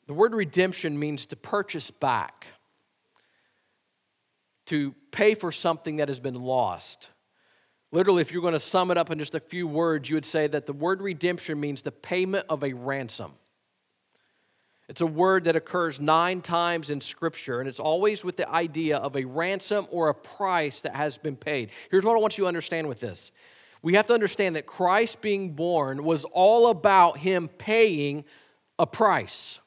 The 0.07 0.13
word 0.13 0.33
redemption 0.33 0.99
means 0.99 1.25
to 1.27 1.35
purchase 1.35 1.91
back, 1.91 2.47
to 4.65 4.93
pay 5.11 5.35
for 5.35 5.51
something 5.51 5.97
that 5.97 6.07
has 6.07 6.19
been 6.19 6.35
lost. 6.35 7.09
Literally, 7.91 8.21
if 8.21 8.31
you're 8.31 8.41
going 8.41 8.53
to 8.53 8.59
sum 8.59 8.89
it 8.91 8.97
up 8.97 9.11
in 9.11 9.19
just 9.19 9.35
a 9.35 9.39
few 9.39 9.67
words, 9.67 10.09
you 10.09 10.15
would 10.15 10.25
say 10.25 10.47
that 10.47 10.65
the 10.65 10.73
word 10.73 11.01
redemption 11.01 11.59
means 11.59 11.81
the 11.81 11.91
payment 11.91 12.45
of 12.49 12.63
a 12.63 12.73
ransom. 12.73 13.33
It's 14.91 15.01
a 15.01 15.05
word 15.05 15.45
that 15.45 15.55
occurs 15.55 16.01
nine 16.01 16.41
times 16.41 16.89
in 16.89 16.99
Scripture, 16.99 17.61
and 17.61 17.69
it's 17.69 17.79
always 17.79 18.25
with 18.25 18.35
the 18.35 18.49
idea 18.49 18.97
of 18.97 19.15
a 19.15 19.23
ransom 19.23 19.87
or 19.89 20.09
a 20.09 20.13
price 20.13 20.81
that 20.81 20.95
has 20.95 21.17
been 21.17 21.37
paid. 21.37 21.69
Here's 21.89 22.03
what 22.03 22.17
I 22.17 22.19
want 22.19 22.37
you 22.37 22.43
to 22.43 22.47
understand 22.49 22.89
with 22.89 22.99
this 22.99 23.31
we 23.81 23.95
have 23.95 24.07
to 24.07 24.13
understand 24.13 24.55
that 24.55 24.65
Christ 24.65 25.21
being 25.21 25.51
born 25.51 26.03
was 26.03 26.25
all 26.25 26.69
about 26.69 27.17
him 27.17 27.47
paying 27.47 28.25
a 28.77 28.85
price. 28.85 29.59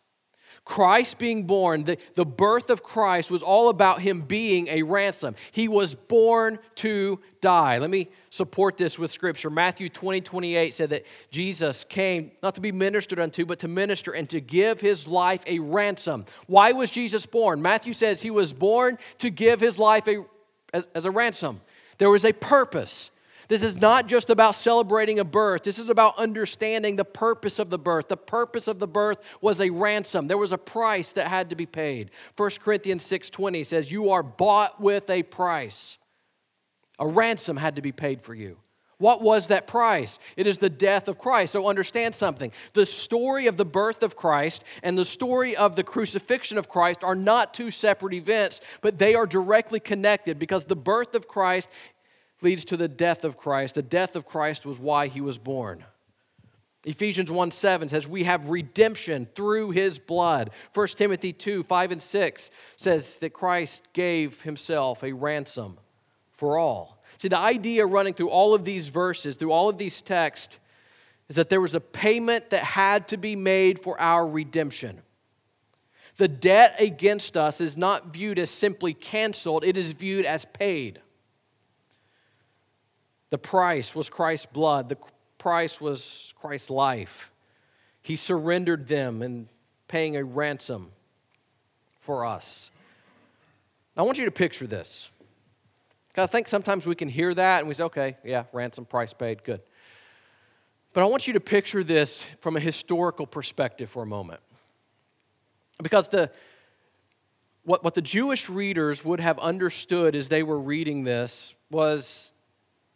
Christ 0.65 1.19
being 1.19 1.45
born, 1.45 1.85
the, 1.85 1.99
the 2.15 2.25
birth 2.25 2.71
of 2.71 2.83
Christ 2.83 3.31
was 3.31 3.43
all 3.43 3.69
about 3.69 4.01
him 4.01 4.23
being 4.23 4.69
a 4.69 4.83
ransom. 4.83 5.35
He 5.53 5.69
was 5.69 5.95
born 5.95 6.59
to 6.77 7.21
die. 7.43 7.77
Let 7.77 7.91
me 7.91 8.09
support 8.31 8.79
this 8.79 8.99
with 8.99 9.11
scripture. 9.11 9.51
Matthew 9.51 9.91
20, 9.91 10.23
28 10.23 10.73
said 10.73 10.91
that 10.91 11.05
Jesus 11.31 11.85
came 11.85 12.31
not 12.43 12.55
to 12.55 12.63
be 12.63 12.73
ministered 12.73 13.21
unto, 13.21 13.45
but 13.45 13.59
to 13.59 13.69
minister 13.69 14.13
and 14.13 14.29
to 14.31 14.41
give 14.41 14.81
his 14.81 15.07
life 15.07 15.43
a 15.47 15.59
ransom. 15.59 16.25
Why 16.47 16.73
was 16.73 16.91
Jesus 16.91 17.27
born? 17.27 17.61
Matthew 17.61 17.93
says 17.93 18.23
he 18.23 18.31
was 18.31 18.55
born 18.55 18.97
to 19.19 19.29
give 19.29 19.61
his 19.61 19.79
life 19.79 20.09
a, 20.09 20.25
as, 20.73 20.89
as 20.95 21.05
a 21.05 21.11
ransom. 21.11 21.61
There 21.99 22.11
was 22.11 22.25
a 22.25 22.33
purpose. 22.33 23.11
This 23.49 23.63
is 23.63 23.81
not 23.81 24.07
just 24.07 24.31
about 24.31 24.55
celebrating 24.55 25.19
a 25.19 25.25
birth. 25.25 25.63
This 25.63 25.79
is 25.79 25.91
about 25.91 26.19
understanding 26.19 26.97
the 26.97 27.05
purpose 27.05 27.59
of 27.59 27.71
the 27.71 27.79
birth. 27.79 28.09
The 28.09 28.17
purpose 28.17 28.69
of 28.69 28.79
the 28.79 28.89
birth 28.89 29.19
was 29.41 29.61
a 29.61 29.71
ransom. 29.71 30.29
There 30.29 30.39
was 30.39 30.53
a 30.53 30.59
price 30.59 31.13
that 31.13 31.29
had 31.29 31.51
to 31.51 31.57
be 31.57 31.67
paid. 31.67 32.11
1 32.37 32.61
Corinthians 32.61 33.05
6:20 33.05 33.65
says, 33.65 33.91
"You 33.91 34.11
are 34.11 34.23
bought 34.23 34.81
with 34.81 35.11
a 35.11 35.23
price." 35.23 35.99
A 36.99 37.07
ransom 37.07 37.57
had 37.57 37.77
to 37.77 37.83
be 37.83 37.93
paid 37.93 38.23
for 38.23 38.35
you. 38.35 38.59
What 38.99 39.23
was 39.23 39.49
that 39.49 39.67
price? 39.67 40.19
It 40.37 40.47
is 40.47 40.59
the 40.59 40.71
death 40.71 41.09
of 41.09 41.19
Christ. 41.19 41.53
So 41.53 41.69
understand 41.69 42.15
something. 42.15 42.53
The 42.75 42.87
story 42.87 43.47
of 43.49 43.57
the 43.57 43.65
birth 43.65 44.03
of 44.03 44.17
Christ 44.17 44.65
and 44.83 44.97
the 44.97 45.05
story 45.05 45.57
of 45.57 45.75
the 45.77 45.83
crucifixion 45.83 46.59
of 46.59 46.69
Christ 46.69 47.03
are 47.03 47.17
not 47.17 47.55
two 47.55 47.71
separate 47.71 48.15
events, 48.15 48.61
but 48.81 48.99
they 48.99 49.15
are 49.15 49.27
directly 49.27 49.81
connected 49.81 50.39
because 50.39 50.65
the 50.65 50.77
birth 50.77 51.15
of 51.15 51.27
Christ 51.27 51.69
leads 52.45 52.65
to 52.67 52.77
the 52.77 52.89
death 52.89 53.25
of 53.25 53.37
Christ. 53.37 53.75
The 53.75 53.83
death 53.83 54.15
of 54.15 54.27
Christ 54.27 54.65
was 54.65 54.79
why 54.79 55.09
he 55.09 55.21
was 55.21 55.39
born. 55.39 55.85
Ephesians 56.85 57.33
1 57.33 57.51
7 57.51 57.89
says, 57.89 58.07
We 58.07 58.25
have 58.25 58.51
redemption 58.51 59.27
through 59.35 59.71
his 59.71 59.99
blood. 59.99 60.51
1 60.75 60.87
Timothy 60.89 61.33
2 61.33 61.63
5 61.63 61.93
and 61.93 62.03
6 62.03 62.51
says 62.77 63.19
that 63.19 63.33
Christ 63.33 63.89
gave 63.93 64.43
himself 64.43 65.03
a 65.03 65.13
ransom 65.13 65.79
for 66.33 66.59
all. 66.59 67.03
See, 67.17 67.29
the 67.29 67.39
idea 67.39 67.87
running 67.87 68.15
through 68.15 68.31
all 68.31 68.55
of 68.55 68.65
these 68.65 68.89
verses, 68.89 69.37
through 69.37 69.53
all 69.53 69.69
of 69.69 69.79
these 69.79 70.03
texts, 70.03 70.59
is 71.29 71.37
that 71.37 71.49
there 71.49 71.61
was 71.61 71.75
a 71.75 71.81
payment 71.81 72.51
that 72.51 72.63
had 72.63 73.09
to 73.09 73.17
be 73.17 73.35
made 73.35 73.79
for 73.79 73.99
our 73.99 74.27
redemption. 74.27 75.01
The 76.17 76.29
debt 76.29 76.77
against 76.79 77.37
us 77.37 77.61
is 77.61 77.77
not 77.77 78.13
viewed 78.13 78.39
as 78.39 78.51
simply 78.51 78.93
canceled, 78.93 79.65
it 79.65 79.79
is 79.79 79.93
viewed 79.93 80.27
as 80.27 80.45
paid. 80.45 81.01
The 83.35 83.39
price 83.39 83.97
was 83.97 84.09
Christ's 84.09 84.47
blood, 84.47 84.89
the 84.89 84.97
price 85.39 85.81
was 85.81 86.33
Christ's 86.41 86.71
life. 86.71 87.33
He 88.01 88.15
surrendered 88.15 88.87
them 88.87 89.23
in 89.23 89.49
paying 89.89 90.15
a 90.17 90.23
ransom 90.23 90.93
for 91.99 92.25
us. 92.25 92.71
I 93.97 94.03
want 94.03 94.19
you 94.19 94.25
to 94.27 94.31
picture 94.31 94.69
this. 94.69 95.11
I 96.17 96.27
think 96.27 96.47
sometimes 96.47 96.87
we 96.87 96.95
can 96.95 97.09
hear 97.09 97.35
that 97.35 97.59
and 97.59 97.67
we 97.67 97.75
say, 97.75 97.83
okay, 97.83 98.17
yeah, 98.23 98.45
ransom, 98.53 98.85
price 98.85 99.13
paid, 99.13 99.43
good. 99.43 99.63
But 100.93 101.03
I 101.03 101.07
want 101.07 101.27
you 101.27 101.33
to 101.33 101.41
picture 101.41 101.83
this 101.83 102.25
from 102.39 102.57
a 102.57 102.61
historical 102.61 103.27
perspective 103.27 103.91
for 103.91 104.05
a 104.05 104.07
moment. 104.07 104.43
Because 105.83 106.09
the, 106.09 106.31
what, 107.65 107.83
what 107.83 107.97
the 107.97 108.01
Jewish 108.01 108.49
readers 108.49 109.05
would 109.05 109.19
have 109.19 109.41
understood 109.41 110.15
as 110.15 110.29
they 110.29 110.45
were 110.45 110.61
reading 110.61 111.03
this 111.03 111.57
was 111.69 112.33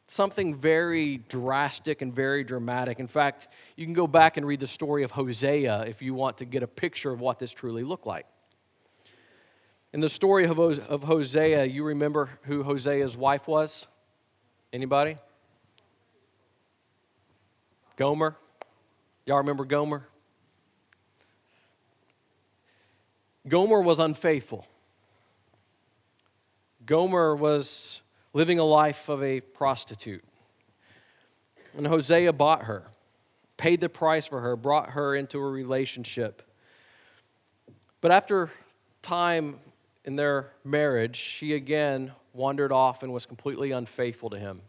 something 0.08 0.54
very 0.54 1.18
drastic 1.28 2.02
and 2.02 2.14
very 2.14 2.42
dramatic. 2.42 2.98
In 2.98 3.06
fact, 3.06 3.48
you 3.76 3.84
can 3.84 3.94
go 3.94 4.06
back 4.06 4.36
and 4.36 4.46
read 4.46 4.60
the 4.60 4.66
story 4.66 5.02
of 5.04 5.10
Hosea 5.10 5.84
if 5.86 6.02
you 6.02 6.14
want 6.14 6.38
to 6.38 6.44
get 6.44 6.62
a 6.62 6.66
picture 6.66 7.12
of 7.12 7.20
what 7.20 7.38
this 7.38 7.52
truly 7.52 7.84
looked 7.84 8.06
like. 8.06 8.26
In 9.92 10.00
the 10.00 10.08
story 10.08 10.46
of 10.46 11.02
Hosea, 11.02 11.64
you 11.64 11.84
remember 11.84 12.30
who 12.42 12.62
Hosea's 12.62 13.16
wife 13.16 13.46
was? 13.46 13.86
Anybody? 14.72 15.16
Gomer? 17.96 18.36
Y'all 19.24 19.38
remember 19.38 19.64
Gomer? 19.64 20.06
Gomer 23.46 23.80
was 23.80 23.98
unfaithful. 23.98 24.66
Gomer 26.84 27.34
was 27.34 28.00
living 28.38 28.60
a 28.60 28.64
life 28.64 29.08
of 29.08 29.20
a 29.20 29.40
prostitute. 29.40 30.22
And 31.76 31.84
Hosea 31.84 32.32
bought 32.32 32.62
her, 32.62 32.84
paid 33.56 33.80
the 33.80 33.88
price 33.88 34.28
for 34.28 34.40
her, 34.42 34.54
brought 34.54 34.90
her 34.90 35.16
into 35.16 35.40
a 35.40 35.50
relationship. 35.50 36.42
But 38.00 38.12
after 38.12 38.48
time 39.02 39.58
in 40.04 40.14
their 40.14 40.52
marriage, 40.62 41.16
she 41.16 41.52
again 41.54 42.12
wandered 42.32 42.70
off 42.70 43.02
and 43.02 43.12
was 43.12 43.26
completely 43.26 43.72
unfaithful 43.72 44.30
to 44.30 44.38
him. 44.38 44.60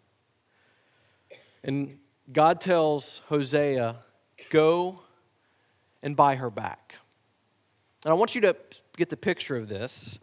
And 1.63 1.99
God 2.33 2.61
tells 2.61 3.21
Hosea, 3.27 3.97
Go 4.49 5.01
and 6.01 6.15
buy 6.15 6.37
her 6.37 6.49
back. 6.49 6.95
And 8.03 8.11
I 8.11 8.15
want 8.15 8.33
you 8.33 8.41
to 8.41 8.55
get 8.97 9.09
the 9.09 9.17
picture 9.17 9.57
of 9.57 9.69
this. 9.69 10.17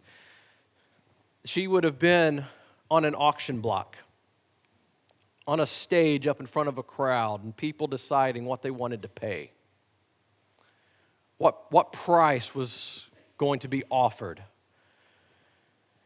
She 1.45 1.65
would 1.65 1.85
have 1.85 1.97
been 1.97 2.43
on 2.89 3.05
an 3.05 3.15
auction 3.15 3.61
block, 3.61 3.97
on 5.47 5.59
a 5.59 5.65
stage 5.65 6.27
up 6.27 6.39
in 6.39 6.45
front 6.45 6.69
of 6.69 6.77
a 6.77 6.83
crowd, 6.83 7.43
and 7.43 7.55
people 7.55 7.87
deciding 7.87 8.45
what 8.45 8.61
they 8.61 8.71
wanted 8.71 9.01
to 9.01 9.07
pay. 9.07 9.51
What, 11.37 11.71
what 11.71 11.93
price 11.93 12.55
was 12.55 13.07
going 13.37 13.59
to 13.59 13.67
be 13.67 13.83
offered 13.91 14.41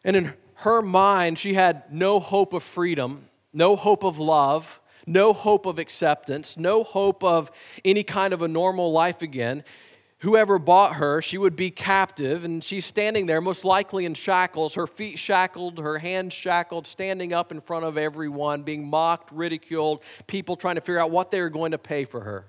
And 0.04 0.16
in 0.16 0.34
her 0.56 0.82
mind, 0.82 1.38
she 1.38 1.54
had 1.54 1.92
no 1.92 2.20
hope 2.20 2.54
of 2.54 2.64
freedom, 2.64 3.30
no 3.54 3.76
hope 3.76 4.04
of 4.04 4.20
love, 4.20 4.80
no 5.06 5.34
hope 5.34 5.66
of 5.66 5.80
acceptance, 5.80 6.58
no 6.58 6.84
hope 6.84 7.24
of 7.24 7.52
any 7.84 8.04
kind 8.04 8.34
of 8.34 8.42
a 8.42 8.48
normal 8.48 8.92
life 8.92 9.22
again. 9.22 9.64
Whoever 10.22 10.60
bought 10.60 10.98
her, 10.98 11.20
she 11.20 11.40
would 11.40 11.56
be 11.56 11.72
captive, 11.72 12.46
and 12.46 12.64
she's 12.64 12.86
standing 12.86 13.26
there, 13.26 13.42
most 13.42 13.66
likely 13.66 14.06
in 14.06 14.14
shackles, 14.14 14.76
her 14.76 14.86
feet 14.86 15.18
shackled, 15.18 15.80
her 15.80 15.98
hands 15.98 16.32
shackled, 16.34 16.86
standing 16.86 17.34
up 17.34 17.52
in 17.52 17.60
front 17.60 17.86
of 17.86 17.98
everyone, 17.98 18.62
being 18.62 18.88
mocked, 18.88 19.32
ridiculed, 19.32 20.04
people 20.28 20.56
trying 20.56 20.76
to 20.76 20.82
figure 20.82 21.00
out 21.00 21.10
what 21.10 21.32
they 21.32 21.42
were 21.42 21.50
going 21.50 21.72
to 21.72 21.80
pay 21.80 22.06
for 22.06 22.22
her. 22.22 22.46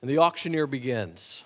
And 0.00 0.10
the 0.10 0.18
auctioneer 0.18 0.66
begins. 0.66 1.44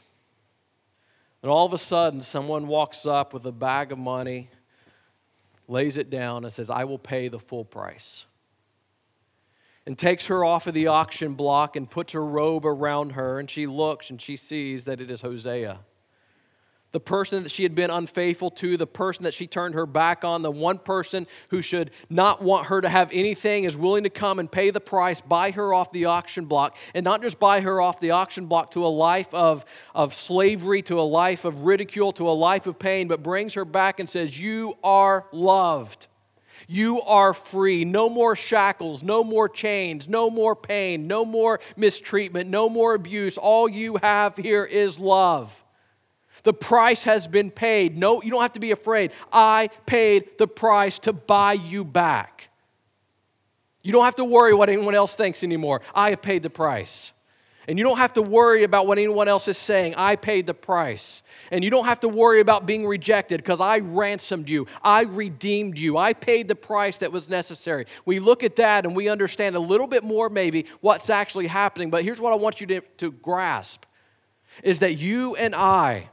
And 1.43 1.51
all 1.51 1.67
of 1.67 1.73
a 1.73 1.79
sudden, 1.79 2.23
someone 2.23 2.69
walks 2.69 3.07
up 3.07 3.35
with 3.35 3.45
a 3.45 3.51
bag 3.51 3.91
of 3.91 3.99
money, 3.99 4.51
lays 5.67 5.97
it 5.97 6.11
down, 6.11 6.45
and 6.45 6.53
says, 6.53 6.71
I 6.71 6.85
will 6.85 6.99
pay 6.99 7.27
the 7.27 7.41
full 7.41 7.65
price. 7.65 8.25
And 9.85 9.99
takes 9.99 10.27
her 10.27 10.45
off 10.45 10.67
of 10.69 10.75
the 10.75 10.87
auction 10.87 11.35
block 11.35 11.75
and 11.75 11.91
puts 11.91 12.13
her 12.13 12.25
robe 12.25 12.65
around 12.65 13.13
her, 13.13 13.41
and 13.41 13.51
she 13.51 13.67
looks 13.67 14.11
and 14.11 14.21
she 14.21 14.37
sees 14.37 14.85
that 14.85 15.01
it 15.01 15.11
is 15.11 15.23
Hosea 15.23 15.81
the 16.93 17.01
person 17.01 17.43
that 17.43 17.51
she 17.51 17.63
had 17.63 17.75
been 17.75 17.91
unfaithful 17.91 18.51
to, 18.51 18.77
the 18.77 18.87
person 18.87 19.25
that 19.25 19.35
she 19.35 19.47
turned 19.47 19.75
her 19.75 19.87
back 19.87 20.25
on, 20.25 20.43
the 20.43 20.51
one 20.51 20.79
person 20.79 21.27
who 21.49 21.63
should 21.63 21.91
not 22.09 22.43
want 22.43 22.67
her 22.67 22.81
to 22.81 22.89
have 22.89 23.11
anything 23.13 23.65
is 23.65 23.77
willing 23.77 24.05
to 24.05 24.11
come 24.11 24.39
and 24.39 24.53
pay 24.53 24.71
the 24.71 24.81
price, 24.81 25.21
buy 25.21 25.51
her 25.51 25.75
off 25.75 25.91
the 25.91 26.05
auction 26.05 26.45
block, 26.45 26.77
and 26.95 27.03
not 27.03 27.23
just 27.23 27.39
buy 27.39 27.61
her 27.61 27.81
off 27.81 27.99
the 27.99 28.11
auction 28.11 28.47
block 28.47 28.71
to 28.71 28.85
a 28.85 28.89
life 28.89 29.33
of, 29.33 29.65
of 29.95 30.15
slavery, 30.15 30.83
to 30.83 31.01
a 31.01 31.03
life 31.03 31.45
of 31.45 31.63
ridicule, 31.63 32.13
to 32.13 32.29
a 32.29 32.33
life 32.33 32.67
of 32.67 32.79
pain, 32.79 33.09
but 33.09 33.23
brings 33.23 33.55
her 33.55 33.65
back 33.65 33.99
and 33.99 34.09
says, 34.09 34.39
You 34.39 34.77
are 34.85 35.27
loved. 35.33 36.09
You 36.73 37.03
are 37.03 37.35
free. 37.35 37.85
No 37.85 38.09
more 38.09 38.35
shackles, 38.35 39.03
no 39.03 39.23
more 39.23 39.47
chains, 39.47 40.09
no 40.09 40.31
more 40.31 40.57
pain, 40.57 41.07
no 41.07 41.23
more 41.23 41.61
mistreatment, 41.77 42.49
no 42.49 42.71
more 42.71 42.95
abuse. 42.95 43.37
All 43.37 43.69
you 43.69 43.99
have 43.99 44.39
here 44.39 44.65
is 44.65 44.99
love. 44.99 45.63
The 46.45 46.55
price 46.55 47.05
has 47.05 47.29
been 47.29 47.51
paid. 47.51 47.99
No, 47.99 48.23
you 48.23 48.31
don't 48.31 48.41
have 48.41 48.55
to 48.55 48.61
be 48.61 48.71
afraid. 48.71 49.13
I 49.31 49.69
paid 49.85 50.39
the 50.39 50.47
price 50.47 50.99
to 51.01 51.13
buy 51.13 51.53
you 51.53 51.85
back. 51.85 52.49
You 53.83 53.93
don't 53.93 54.07
have 54.07 54.17
to 54.17 54.25
worry 54.25 54.55
what 54.55 54.71
anyone 54.71 54.95
else 54.95 55.15
thinks 55.15 55.45
anymore. 55.45 55.83
I 55.95 56.09
have 56.09 56.23
paid 56.23 56.43
the 56.43 56.49
price. 56.49 57.13
And 57.69 57.79
you 57.79 57.85
don't 57.85 57.99
have 57.99 58.15
to 58.15 58.23
worry 58.23 58.65
about 58.65 58.87
what 58.87 58.99
anyone 58.99 59.29
else 59.29 59.47
is 59.47 59.57
saying. 59.57 59.95
I 59.97 60.17
paid 60.17 60.47
the 60.47 60.55
price. 60.55 61.23
And 61.51 61.63
you 61.63 61.71
don't 61.71 61.85
have 61.85 62.01
to 62.01 62.09
worry 62.09 62.41
about 62.41 62.67
being 62.67 62.87
rejected 62.87 63.39
because 63.39 63.61
I 63.61 63.79
ransomed 63.79 64.49
you. 64.49 64.67
I 64.83 65.03
redeemed 65.03 65.79
you. 65.79 65.97
I 65.97 66.13
paid 66.13 66.49
the 66.49 66.57
price 66.57 66.99
that 66.99 67.13
was 67.13 67.31
necessary. 67.31 67.87
We 68.05 68.19
look 68.19 68.43
at 68.43 68.57
that 68.57 68.85
and 68.85 68.97
we 68.97 69.09
understand 69.09 69.55
a 69.55 69.61
little 69.61 69.87
bit 69.87 70.03
more, 70.03 70.29
maybe, 70.29 70.67
what's 70.81 71.09
actually 71.09 71.47
happening. 71.47 71.91
But 71.91 72.05
here's 72.05 72.21
what 72.21 72.33
I 72.33 72.37
want 72.37 72.61
you 72.61 72.67
to, 72.69 72.81
to 72.99 73.13
grasp 73.13 73.85
is 74.63 74.81
that 74.81 74.95
you 74.95 75.37
and 75.37 75.55
I 75.55 76.11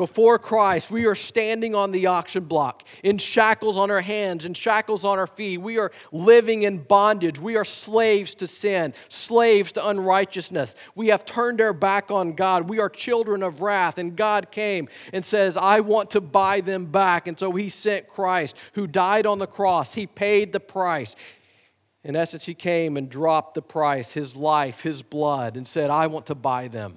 before 0.00 0.38
Christ, 0.38 0.90
we 0.90 1.04
are 1.04 1.14
standing 1.14 1.74
on 1.74 1.92
the 1.92 2.06
auction 2.06 2.44
block 2.44 2.84
in 3.04 3.18
shackles 3.18 3.76
on 3.76 3.90
our 3.90 4.00
hands 4.00 4.46
and 4.46 4.56
shackles 4.56 5.04
on 5.04 5.18
our 5.18 5.26
feet. 5.26 5.58
We 5.58 5.76
are 5.76 5.92
living 6.10 6.62
in 6.62 6.78
bondage. 6.78 7.38
We 7.38 7.56
are 7.56 7.66
slaves 7.66 8.34
to 8.36 8.46
sin, 8.46 8.94
slaves 9.10 9.72
to 9.72 9.86
unrighteousness. 9.86 10.74
We 10.94 11.08
have 11.08 11.26
turned 11.26 11.60
our 11.60 11.74
back 11.74 12.10
on 12.10 12.32
God. 12.32 12.66
We 12.66 12.80
are 12.80 12.88
children 12.88 13.42
of 13.42 13.60
wrath. 13.60 13.98
And 13.98 14.16
God 14.16 14.50
came 14.50 14.88
and 15.12 15.22
says, 15.22 15.58
I 15.58 15.80
want 15.80 16.08
to 16.12 16.22
buy 16.22 16.62
them 16.62 16.86
back. 16.86 17.26
And 17.26 17.38
so 17.38 17.52
He 17.52 17.68
sent 17.68 18.08
Christ 18.08 18.56
who 18.72 18.86
died 18.86 19.26
on 19.26 19.38
the 19.38 19.46
cross. 19.46 19.92
He 19.92 20.06
paid 20.06 20.54
the 20.54 20.60
price. 20.60 21.14
In 22.02 22.16
essence, 22.16 22.46
He 22.46 22.54
came 22.54 22.96
and 22.96 23.10
dropped 23.10 23.52
the 23.52 23.60
price, 23.60 24.12
His 24.12 24.34
life, 24.34 24.80
His 24.80 25.02
blood, 25.02 25.58
and 25.58 25.68
said, 25.68 25.90
I 25.90 26.06
want 26.06 26.24
to 26.24 26.34
buy 26.34 26.68
them. 26.68 26.96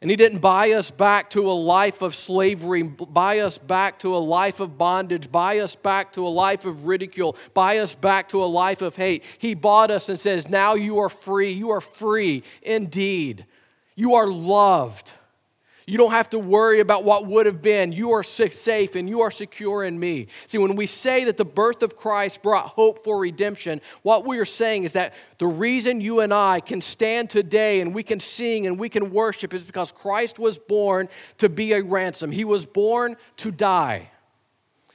And 0.00 0.10
He 0.10 0.16
didn't 0.16 0.40
buy 0.40 0.72
us 0.72 0.90
back 0.90 1.30
to 1.30 1.50
a 1.50 1.52
life 1.52 2.02
of 2.02 2.14
slavery, 2.14 2.82
buy 2.82 3.38
us 3.38 3.58
back 3.58 3.98
to 4.00 4.14
a 4.14 4.18
life 4.18 4.60
of 4.60 4.76
bondage, 4.76 5.32
buy 5.32 5.58
us 5.58 5.74
back 5.74 6.12
to 6.12 6.26
a 6.26 6.28
life 6.28 6.64
of 6.64 6.86
ridicule, 6.86 7.36
buy 7.54 7.78
us 7.78 7.94
back 7.94 8.28
to 8.28 8.42
a 8.42 8.46
life 8.46 8.82
of 8.82 8.96
hate. 8.96 9.24
He 9.38 9.54
bought 9.54 9.90
us 9.90 10.08
and 10.08 10.20
says, 10.20 10.48
Now 10.48 10.74
you 10.74 10.98
are 10.98 11.08
free. 11.08 11.52
You 11.52 11.70
are 11.70 11.80
free 11.80 12.42
indeed. 12.62 13.46
You 13.94 14.14
are 14.14 14.26
loved. 14.26 15.12
You 15.86 15.98
don't 15.98 16.12
have 16.12 16.30
to 16.30 16.38
worry 16.38 16.80
about 16.80 17.04
what 17.04 17.26
would 17.26 17.44
have 17.44 17.60
been. 17.60 17.92
You 17.92 18.12
are 18.12 18.22
safe 18.22 18.94
and 18.94 19.08
you 19.08 19.20
are 19.20 19.30
secure 19.30 19.84
in 19.84 19.98
me. 19.98 20.28
See, 20.46 20.56
when 20.56 20.76
we 20.76 20.86
say 20.86 21.24
that 21.24 21.36
the 21.36 21.44
birth 21.44 21.82
of 21.82 21.96
Christ 21.96 22.42
brought 22.42 22.68
hope 22.68 23.04
for 23.04 23.18
redemption, 23.18 23.82
what 24.02 24.24
we 24.24 24.38
are 24.38 24.46
saying 24.46 24.84
is 24.84 24.92
that 24.94 25.12
the 25.38 25.46
reason 25.46 26.00
you 26.00 26.20
and 26.20 26.32
I 26.32 26.60
can 26.60 26.80
stand 26.80 27.28
today 27.28 27.82
and 27.82 27.94
we 27.94 28.02
can 28.02 28.18
sing 28.18 28.66
and 28.66 28.78
we 28.78 28.88
can 28.88 29.10
worship 29.10 29.52
is 29.52 29.62
because 29.62 29.92
Christ 29.92 30.38
was 30.38 30.58
born 30.58 31.08
to 31.38 31.50
be 31.50 31.72
a 31.72 31.82
ransom. 31.82 32.32
He 32.32 32.44
was 32.44 32.64
born 32.64 33.16
to 33.36 33.50
die. 33.50 34.10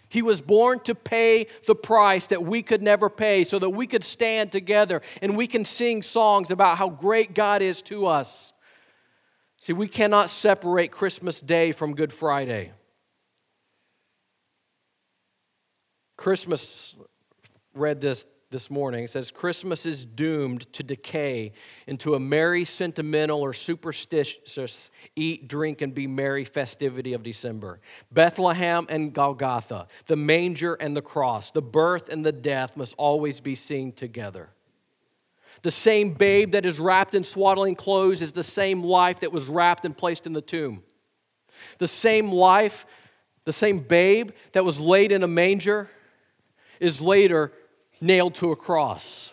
He 0.09 0.23
was 0.23 0.41
born 0.41 0.79
to 0.81 0.95
pay 0.95 1.45
the 1.67 1.75
price 1.75 2.25
that 2.27 2.43
we 2.43 2.63
could 2.63 2.81
never 2.81 3.11
pay 3.11 3.43
so 3.43 3.59
that 3.59 3.69
we 3.69 3.85
could 3.85 4.03
stand 4.03 4.51
together 4.51 5.03
and 5.21 5.37
we 5.37 5.45
can 5.45 5.63
sing 5.63 6.01
songs 6.01 6.49
about 6.49 6.79
how 6.79 6.89
great 6.89 7.35
God 7.35 7.61
is 7.61 7.83
to 7.83 8.07
us. 8.07 8.53
See, 9.59 9.73
we 9.73 9.87
cannot 9.87 10.29
separate 10.29 10.89
Christmas 10.91 11.41
Day 11.41 11.73
from 11.73 11.93
Good 11.93 12.13
Friday. 12.13 12.71
Christmas, 16.17 16.95
read 17.73 18.01
this 18.01 18.25
this 18.51 18.69
morning. 18.69 19.03
It 19.03 19.09
says, 19.09 19.31
Christmas 19.31 19.85
is 19.85 20.05
doomed 20.05 20.71
to 20.73 20.81
decay 20.81 21.51
into 21.85 22.15
a 22.15 22.19
merry, 22.19 22.65
sentimental, 22.65 23.41
or 23.41 23.53
superstitious 23.53 24.91
eat, 25.15 25.47
drink, 25.47 25.81
and 25.81 25.93
be 25.93 26.07
merry 26.07 26.45
festivity 26.45 27.13
of 27.13 27.21
December. 27.21 27.79
Bethlehem 28.11 28.87
and 28.89 29.13
Golgotha, 29.13 29.87
the 30.07 30.15
manger 30.15 30.73
and 30.75 30.97
the 30.97 31.01
cross, 31.01 31.51
the 31.51 31.61
birth 31.61 32.09
and 32.09 32.25
the 32.25 32.31
death 32.31 32.75
must 32.75 32.95
always 32.97 33.39
be 33.39 33.55
seen 33.55 33.91
together. 33.91 34.49
The 35.61 35.71
same 35.71 36.13
babe 36.13 36.51
that 36.51 36.65
is 36.65 36.79
wrapped 36.79 37.13
in 37.13 37.23
swaddling 37.23 37.75
clothes 37.75 38.21
is 38.21 38.31
the 38.31 38.43
same 38.43 38.83
life 38.83 39.19
that 39.21 39.31
was 39.31 39.47
wrapped 39.47 39.85
and 39.85 39.95
placed 39.95 40.25
in 40.25 40.33
the 40.33 40.41
tomb. 40.41 40.83
The 41.77 41.87
same 41.87 42.31
life, 42.31 42.85
the 43.45 43.53
same 43.53 43.79
babe 43.79 44.31
that 44.53 44.63
was 44.63 44.79
laid 44.79 45.11
in 45.11 45.23
a 45.23 45.27
manger 45.27 45.89
is 46.79 47.01
later 47.01 47.51
nailed 47.99 48.35
to 48.35 48.51
a 48.51 48.55
cross. 48.55 49.31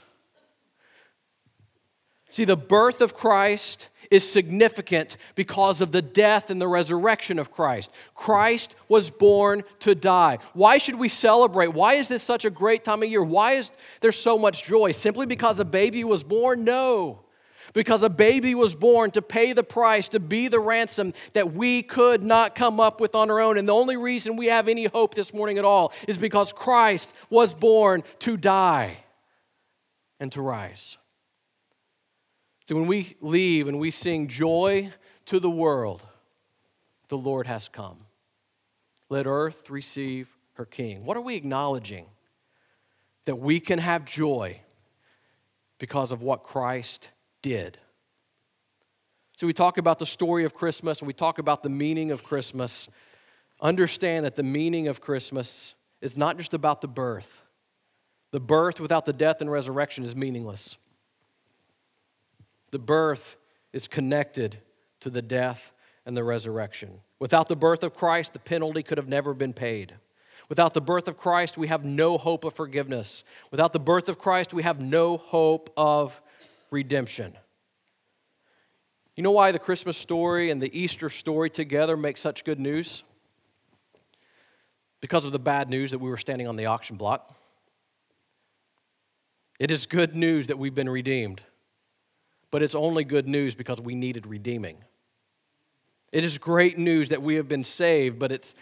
See, 2.31 2.45
the 2.45 2.57
birth 2.57 3.01
of 3.01 3.15
Christ 3.15 3.89
is 4.11 4.29
significant 4.29 5.17
because 5.35 5.81
of 5.81 5.93
the 5.93 6.03
death 6.03 6.51
and 6.51 6.61
the 6.61 6.69
resurrection 6.69 7.39
of 7.39 7.51
Christ. 7.51 7.91
Christ 8.15 8.77
was 8.89 9.11
born 9.11 9.63
to 9.81 9.95
die. 9.95 10.39
Why 10.55 10.79
should 10.79 10.97
we 10.97 11.09
celebrate? 11.09 11.69
Why 11.69 11.95
is 11.95 12.09
this 12.09 12.23
such 12.23 12.45
a 12.45 12.51
great 12.51 12.85
time 12.85 13.03
of 13.03 13.09
year? 13.09 13.23
Why 13.23 13.53
is 13.53 13.73
there 14.01 14.13
so 14.13 14.39
much 14.39 14.65
joy? 14.65 14.93
Simply 14.93 15.27
because 15.27 15.59
a 15.59 15.65
baby 15.65 16.05
was 16.05 16.23
born? 16.23 16.65
No. 16.65 17.21
Because 17.73 18.03
a 18.03 18.09
baby 18.09 18.55
was 18.55 18.75
born 18.75 19.11
to 19.11 19.21
pay 19.21 19.53
the 19.53 19.65
price, 19.65 20.09
to 20.09 20.21
be 20.21 20.49
the 20.49 20.61
ransom 20.61 21.13
that 21.35 21.53
we 21.53 21.83
could 21.83 22.23
not 22.23 22.55
come 22.55 22.81
up 22.81 23.01
with 23.01 23.15
on 23.15 23.31
our 23.31 23.41
own. 23.41 23.59
And 23.59 23.69
the 23.69 23.75
only 23.75 23.97
reason 23.97 24.37
we 24.37 24.47
have 24.47 24.69
any 24.69 24.87
hope 24.87 25.15
this 25.15 25.35
morning 25.35 25.59
at 25.59 25.65
all 25.65 25.93
is 26.09 26.17
because 26.17 26.53
Christ 26.53 27.13
was 27.29 27.53
born 27.53 28.03
to 28.21 28.37
die 28.37 28.99
and 30.19 30.33
to 30.33 30.41
rise. 30.41 30.97
So 32.67 32.75
when 32.75 32.89
we 32.89 33.17
leave 33.21 33.69
and 33.69 33.79
we 33.79 33.93
sing 33.93 34.27
joy 34.27 34.91
to 35.27 35.39
the 35.39 35.51
world, 35.51 36.05
the 37.09 37.17
Lord 37.17 37.47
has 37.47 37.69
come. 37.69 37.99
Let 39.09 39.27
earth 39.27 39.71
receive 39.71 40.37
her 40.55 40.65
king. 40.65 41.05
What 41.05 41.17
are 41.17 41.21
we 41.21 41.37
acknowledging? 41.37 42.07
That 43.25 43.37
we 43.37 43.61
can 43.61 43.79
have 43.79 44.05
joy 44.05 44.61
because 45.79 46.11
of 46.11 46.23
what 46.23 46.43
Christ 46.43 47.11
did. 47.41 47.79
So 49.37 49.47
we 49.47 49.53
talk 49.53 49.79
about 49.79 50.01
the 50.01 50.07
story 50.07 50.45
of 50.45 50.53
Christmas 50.53 51.01
and 51.01 51.07
we 51.07 51.13
talk 51.13 51.39
about 51.39 51.63
the 51.63 51.69
meaning 51.69 52.11
of 52.11 52.25
Christmas. 52.25 52.89
Understand 53.61 54.25
that 54.25 54.35
the 54.35 54.43
meaning 54.43 54.89
of 54.89 55.01
Christmas 55.01 55.75
is 56.01 56.19
not 56.19 56.37
just 56.37 56.53
about 56.53 56.81
the 56.81 56.89
birth. 56.89 57.43
The 58.33 58.41
birth 58.41 58.81
without 58.81 59.05
the 59.05 59.13
death 59.13 59.41
and 59.41 59.51
resurrection 59.51 60.05
is 60.05 60.17
meaningless. 60.17 60.79
The 62.77 62.83
birth 62.83 63.37
is 63.73 63.89
connected 63.89 64.59
to 65.01 65.09
the 65.09 65.23
death 65.23 65.73
and 66.05 66.15
the 66.15 66.23
resurrection. 66.23 67.01
Without 67.19 67.49
the 67.49 67.57
birth 67.57 67.83
of 67.83 67.95
Christ, 67.95 68.35
the 68.35 68.39
penalty 68.39 68.83
could 68.83 68.99
have 68.99 69.09
never 69.09 69.33
been 69.33 69.55
paid. 69.55 69.95
Without 70.51 70.75
the 70.75 70.83
birth 70.83 71.09
of 71.09 71.17
Christ, 71.17 71.57
we 71.57 71.69
have 71.69 71.87
no 71.87 72.19
hope 72.19 72.45
of 72.45 72.53
forgiveness. 72.53 73.25
Without 73.51 73.73
the 73.73 73.81
birth 73.81 74.11
of 74.11 74.19
Christ, 74.19 74.53
we 74.53 74.63
have 74.63 74.83
no 74.83 75.17
hope 75.17 75.73
of 75.75 76.21
redemption. 76.71 77.33
You 79.17 79.23
know 79.23 79.31
why 79.31 79.53
the 79.53 79.59
Christmas 79.59 79.97
story 79.97 80.51
and 80.51 80.61
the 80.61 80.79
Easter 80.79 81.09
story 81.09 81.49
together 81.49 81.97
make 81.97 82.19
such 82.19 82.45
good 82.45 82.61
news? 82.61 83.05
because 85.01 85.25
of 85.25 85.31
the 85.33 85.39
bad 85.39 85.71
news 85.71 85.93
that 85.93 86.01
we 86.01 86.11
were 86.11 86.17
standing 86.17 86.49
on 86.49 86.57
the 86.57 86.67
auction 86.67 86.97
block. 86.97 87.33
It 89.61 89.71
is 89.71 89.87
good 89.87 90.17
news 90.17 90.49
that 90.49 90.59
we've 90.59 90.75
been 90.75 90.89
redeemed, 90.89 91.43
but 92.57 92.63
it's 92.63 92.75
only 92.75 93.05
good 93.05 93.29
news 93.29 93.55
because 93.55 93.83
we 93.83 93.95
needed 93.95 94.27
redeeming. 94.27 94.79
It 96.11 96.25
is 96.25 96.39
great 96.39 96.79
news 96.79 97.11
that 97.11 97.21
we 97.21 97.35
have 97.35 97.49
been 97.49 97.65
saved, 97.65 98.19
but 98.19 98.33
it's 98.33 98.55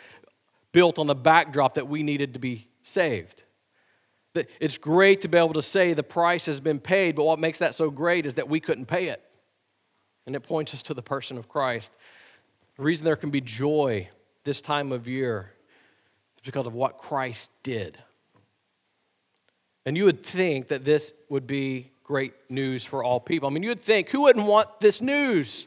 built 0.72 0.98
on 0.98 1.06
the 1.06 1.14
backdrop 1.14 1.74
that 1.74 1.86
we 1.86 2.02
needed 2.02 2.34
to 2.34 2.40
be 2.40 2.66
saved. 2.82 3.44
It's 4.34 4.78
great 4.78 5.20
to 5.20 5.28
be 5.28 5.38
able 5.38 5.52
to 5.52 5.62
say 5.62 5.92
the 5.92 6.02
price 6.02 6.46
has 6.46 6.58
been 6.58 6.80
paid, 6.80 7.14
but 7.14 7.24
what 7.24 7.38
makes 7.38 7.60
that 7.60 7.76
so 7.76 7.88
great 7.88 8.26
is 8.26 8.34
that 8.34 8.48
we 8.48 8.58
couldn't 8.58 8.86
pay 8.86 9.10
it. 9.10 9.22
And 10.26 10.34
it 10.34 10.40
points 10.40 10.74
us 10.74 10.82
to 10.82 10.94
the 10.94 11.00
person 11.00 11.38
of 11.38 11.48
Christ. 11.48 11.96
The 12.76 12.82
reason 12.82 13.04
there 13.04 13.14
can 13.14 13.30
be 13.30 13.40
joy 13.40 14.08
this 14.42 14.60
time 14.60 14.90
of 14.90 15.06
year 15.06 15.52
is 16.38 16.42
because 16.44 16.66
of 16.66 16.74
what 16.74 16.98
Christ 16.98 17.52
did. 17.62 17.96
And 19.86 19.96
you 19.96 20.04
would 20.04 20.24
think 20.24 20.66
that 20.66 20.84
this 20.84 21.12
would 21.28 21.46
be 21.46 21.92
great 22.04 22.34
news 22.50 22.84
for 22.84 23.02
all 23.02 23.18
people. 23.18 23.48
I 23.48 23.52
mean, 23.52 23.62
you 23.62 23.70
would 23.70 23.80
think, 23.80 24.10
who 24.10 24.22
wouldn't 24.22 24.46
want 24.46 24.78
this 24.78 25.00
news? 25.00 25.66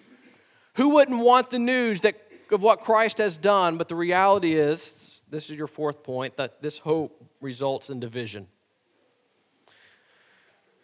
Who 0.75 0.89
wouldn't 0.89 1.19
want 1.19 1.49
the 1.49 1.59
news 1.59 2.01
that, 2.01 2.15
of 2.51 2.61
what 2.61 2.81
Christ 2.81 3.17
has 3.17 3.35
done? 3.37 3.77
But 3.77 3.87
the 3.87 3.95
reality 3.95 4.53
is, 4.53 5.23
this 5.29 5.49
is 5.49 5.57
your 5.57 5.67
fourth 5.67 6.03
point, 6.03 6.37
that 6.37 6.61
this 6.61 6.77
hope 6.77 7.25
results 7.41 7.89
in 7.89 7.99
division. 7.99 8.47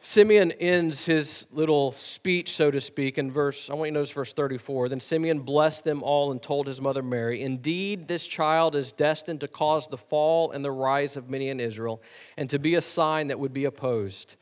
Simeon 0.05 0.51
ends 0.53 1.05
his 1.05 1.47
little 1.49 1.93
speech, 1.93 2.51
so 2.51 2.69
to 2.69 2.81
speak, 2.81 3.17
in 3.17 3.31
verse, 3.31 3.69
I 3.69 3.73
want 3.73 3.87
you 3.87 3.91
to 3.93 3.99
notice 3.99 4.11
verse 4.11 4.33
34. 4.33 4.89
Then 4.89 4.99
Simeon 4.99 5.39
blessed 5.39 5.85
them 5.85 6.03
all 6.03 6.31
and 6.31 6.41
told 6.41 6.67
his 6.67 6.81
mother 6.81 7.01
Mary, 7.01 7.41
Indeed, 7.41 8.09
this 8.09 8.27
child 8.27 8.75
is 8.75 8.91
destined 8.91 9.39
to 9.41 9.47
cause 9.47 9.87
the 9.87 9.97
fall 9.97 10.51
and 10.51 10.65
the 10.65 10.71
rise 10.71 11.15
of 11.15 11.29
many 11.29 11.47
in 11.47 11.61
Israel, 11.61 12.01
and 12.35 12.49
to 12.49 12.59
be 12.59 12.75
a 12.75 12.81
sign 12.81 13.27
that 13.27 13.39
would 13.39 13.53
be 13.53 13.63
opposed. 13.63 14.35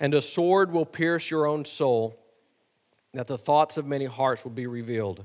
And 0.00 0.14
a 0.14 0.22
sword 0.22 0.72
will 0.72 0.86
pierce 0.86 1.30
your 1.30 1.46
own 1.46 1.64
soul, 1.64 2.16
that 3.14 3.26
the 3.26 3.38
thoughts 3.38 3.76
of 3.76 3.86
many 3.86 4.04
hearts 4.04 4.44
will 4.44 4.52
be 4.52 4.66
revealed. 4.66 5.24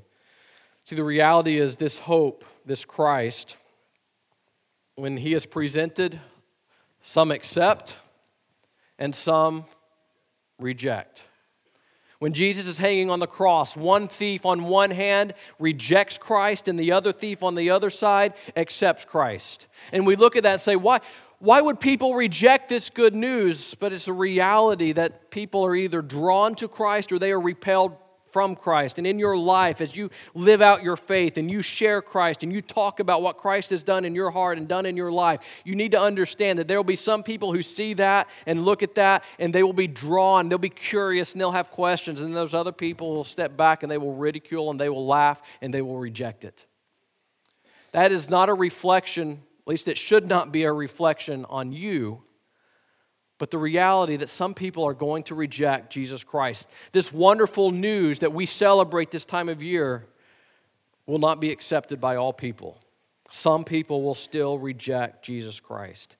See, 0.86 0.96
the 0.96 1.04
reality 1.04 1.58
is 1.58 1.78
this 1.78 2.00
hope, 2.00 2.44
this 2.66 2.84
Christ, 2.86 3.58
when 4.96 5.18
he 5.18 5.34
is 5.34 5.46
presented, 5.46 6.20
some 7.04 7.32
accept 7.32 7.98
and 8.98 9.16
some 9.16 9.66
reject. 10.60 11.28
When 12.20 12.32
Jesus 12.32 12.68
is 12.68 12.78
hanging 12.78 13.10
on 13.10 13.20
the 13.20 13.28
cross, 13.28 13.76
one 13.76 14.08
thief 14.08 14.46
on 14.46 14.64
one 14.64 14.92
hand 14.92 15.34
rejects 15.60 16.18
Christ, 16.18 16.70
and 16.70 16.80
the 16.80 16.94
other 16.94 17.12
thief 17.12 17.44
on 17.44 17.56
the 17.56 17.70
other 17.70 17.90
side 17.90 18.34
accepts 18.56 19.04
Christ. 19.04 19.68
And 19.92 20.08
we 20.08 20.16
look 20.16 20.38
at 20.38 20.44
that 20.44 20.54
and 20.54 20.62
say, 20.62 20.78
why, 20.78 21.00
why 21.44 21.60
would 21.60 21.82
people 21.82 22.14
reject 22.14 22.70
this 22.70 22.90
good 22.90 23.14
news? 23.14 23.76
But 23.76 23.92
it's 23.92 24.08
a 24.08 24.14
reality 24.14 24.94
that 24.94 25.30
people 25.30 25.66
are 25.66 25.76
either 25.76 26.02
drawn 26.02 26.56
to 26.56 26.70
Christ 26.70 27.12
or 27.12 27.20
they 27.20 27.34
are 27.34 27.42
repelled 27.42 27.98
from 28.32 28.56
Christ. 28.56 28.98
And 28.98 29.06
in 29.06 29.20
your 29.20 29.36
life, 29.38 29.82
as 29.82 29.94
you 29.94 30.10
live 30.34 30.62
out 30.62 30.84
your 30.84 30.96
faith 30.96 31.36
and 31.36 31.52
you 31.52 31.62
share 31.62 32.02
Christ 32.02 32.44
and 32.44 32.54
you 32.54 32.62
talk 32.62 33.02
about 33.02 33.22
what 33.22 33.36
Christ 33.36 33.72
has 33.72 33.84
done 33.84 34.06
in 34.06 34.16
your 34.16 34.32
heart 34.32 34.58
and 34.58 34.70
done 34.70 34.86
in 34.86 34.96
your 34.96 35.12
life, 35.12 35.42
you 35.66 35.76
need 35.76 35.92
to 35.92 36.00
understand 36.00 36.60
that 36.60 36.70
there 36.70 36.78
will 36.78 36.86
be 36.86 36.96
some 36.96 37.24
people 37.24 37.52
who 37.52 37.62
see 37.62 37.94
that 37.96 38.30
and 38.46 38.64
look 38.64 38.82
at 38.82 38.96
that 38.96 39.26
and 39.38 39.54
they 39.54 39.64
will 39.64 39.74
be 39.74 39.88
drawn, 39.88 40.48
they'll 40.48 40.58
be 40.58 40.70
curious 40.70 41.34
and 41.34 41.42
they'll 41.42 41.52
have 41.52 41.72
questions. 41.72 42.22
And 42.22 42.34
those 42.34 42.54
other 42.54 42.72
people 42.72 43.14
will 43.14 43.26
step 43.26 43.58
back 43.58 43.84
and 43.84 43.92
they 43.92 43.98
will 43.98 44.16
ridicule 44.16 44.72
and 44.72 44.80
they 44.80 44.88
will 44.88 45.06
laugh 45.06 45.42
and 45.62 45.74
they 45.74 45.82
will 45.82 45.98
reject 45.98 46.46
it. 46.46 46.66
That 47.92 48.14
is 48.14 48.30
not 48.30 48.48
a 48.48 48.54
reflection, 48.54 49.44
at 49.65 49.69
least 49.69 49.88
it 49.88 49.97
should 49.97 50.28
not 50.28 50.52
be 50.52 50.63
a 50.63 50.73
reflection 50.73 51.45
on 51.45 51.71
you 51.71 52.23
but 53.43 53.52
the 53.52 53.58
reality 53.58 54.15
that 54.15 54.30
some 54.30 54.54
people 54.54 54.86
are 54.86 54.93
going 54.93 55.23
to 55.23 55.36
reject 55.36 55.91
Jesus 55.91 56.23
Christ. 56.23 56.71
This 56.93 57.12
wonderful 57.12 57.71
news 57.71 58.19
that 58.19 58.32
we 58.32 58.45
celebrate 58.45 59.12
this 59.12 59.26
time 59.26 59.49
of 59.49 59.62
year 59.62 60.08
will 61.08 61.19
not 61.19 61.41
be 61.41 61.52
accepted 61.52 61.99
by 61.99 62.15
all 62.15 62.32
people. 62.32 62.80
Some 63.32 63.65
people 63.65 64.02
will 64.02 64.15
still 64.15 64.58
reject 64.58 65.26
Jesus 65.26 65.60
Christ. 65.60 66.15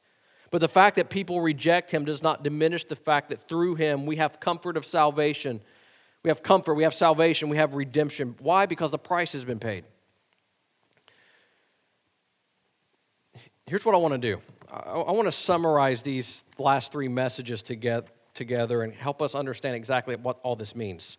But 0.51 0.60
the 0.60 0.67
fact 0.67 0.97
that 0.97 1.10
people 1.10 1.39
reject 1.39 1.91
him 1.91 2.03
does 2.03 2.21
not 2.21 2.43
diminish 2.43 2.84
the 2.84 2.97
fact 2.97 3.29
that 3.29 3.47
through 3.47 3.75
him 3.75 4.06
we 4.06 4.17
have 4.17 4.41
comfort 4.41 4.75
of 4.75 4.86
salvation. 4.86 5.62
We 6.23 6.29
have 6.29 6.43
comfort, 6.43 6.73
we 6.73 6.84
have 6.84 6.93
salvation, 6.93 7.47
we 7.47 7.56
have 7.56 7.73
redemption. 7.73 8.36
Why? 8.39 8.65
Because 8.65 8.91
the 8.91 8.99
price 8.99 9.32
has 9.32 9.45
been 9.45 9.60
paid. 9.60 9.86
Here's 13.67 13.86
what 13.86 13.95
I 13.95 13.97
want 13.97 14.13
to 14.13 14.17
do 14.17 14.41
I, 14.71 14.78
I 14.78 15.12
want 15.12 15.28
to 15.28 15.32
summarize 15.32 16.02
these 16.02 16.43
last 16.58 16.91
three 16.91 17.08
messages 17.08 17.63
together, 17.63 18.08
together 18.34 18.84
and 18.84 18.93
help 18.93 19.21
us 19.21 19.36
understand 19.36 19.76
exactly 19.76 20.15
what 20.15 20.39
all 20.43 20.56
this 20.56 20.76
means. 20.76 21.17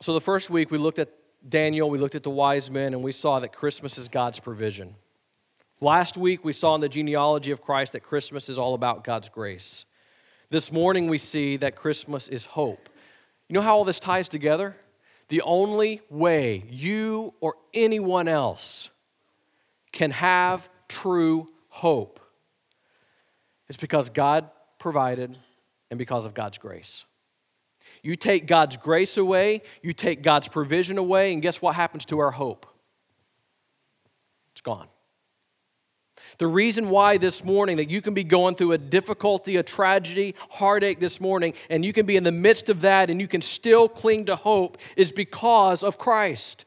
So, 0.00 0.14
the 0.14 0.20
first 0.20 0.48
week 0.48 0.70
we 0.70 0.78
looked 0.78 0.98
at 0.98 1.10
Daniel, 1.48 1.90
we 1.90 1.98
looked 1.98 2.14
at 2.14 2.22
the 2.22 2.30
wise 2.30 2.70
men, 2.70 2.94
and 2.94 3.02
we 3.02 3.12
saw 3.12 3.40
that 3.40 3.52
Christmas 3.52 3.98
is 3.98 4.08
God's 4.08 4.40
provision. 4.40 4.94
Last 5.80 6.16
week 6.16 6.44
we 6.44 6.52
saw 6.52 6.74
in 6.74 6.80
the 6.80 6.88
genealogy 6.88 7.52
of 7.52 7.62
Christ 7.62 7.92
that 7.92 8.00
Christmas 8.00 8.48
is 8.48 8.58
all 8.58 8.74
about 8.74 9.04
God's 9.04 9.28
grace. 9.28 9.84
This 10.50 10.72
morning 10.72 11.08
we 11.08 11.18
see 11.18 11.56
that 11.58 11.76
Christmas 11.76 12.26
is 12.26 12.46
hope. 12.46 12.88
You 13.48 13.54
know 13.54 13.60
how 13.60 13.76
all 13.76 13.84
this 13.84 14.00
ties 14.00 14.28
together? 14.28 14.76
The 15.28 15.42
only 15.42 16.00
way 16.10 16.64
you 16.68 17.34
or 17.40 17.54
anyone 17.74 18.26
else 18.26 18.90
can 19.92 20.10
have 20.10 20.68
true 20.88 21.48
hope 21.68 22.20
is 23.68 23.76
because 23.76 24.10
God 24.10 24.48
provided 24.78 25.36
and 25.90 25.98
because 25.98 26.26
of 26.26 26.34
God's 26.34 26.58
grace. 26.58 27.04
You 28.02 28.16
take 28.16 28.46
God's 28.46 28.76
grace 28.76 29.16
away, 29.16 29.62
you 29.82 29.92
take 29.92 30.22
God's 30.22 30.48
provision 30.48 30.98
away, 30.98 31.32
and 31.32 31.42
guess 31.42 31.60
what 31.60 31.74
happens 31.74 32.04
to 32.06 32.18
our 32.20 32.30
hope? 32.30 32.66
It's 34.52 34.60
gone. 34.60 34.88
The 36.38 36.46
reason 36.46 36.90
why 36.90 37.18
this 37.18 37.44
morning 37.44 37.78
that 37.78 37.90
you 37.90 38.00
can 38.00 38.14
be 38.14 38.22
going 38.22 38.54
through 38.54 38.72
a 38.72 38.78
difficulty, 38.78 39.56
a 39.56 39.62
tragedy, 39.62 40.34
heartache 40.50 41.00
this 41.00 41.20
morning, 41.20 41.54
and 41.68 41.84
you 41.84 41.92
can 41.92 42.06
be 42.06 42.16
in 42.16 42.22
the 42.22 42.32
midst 42.32 42.68
of 42.68 42.82
that 42.82 43.10
and 43.10 43.20
you 43.20 43.26
can 43.26 43.42
still 43.42 43.88
cling 43.88 44.26
to 44.26 44.36
hope 44.36 44.78
is 44.96 45.10
because 45.10 45.82
of 45.82 45.98
Christ. 45.98 46.64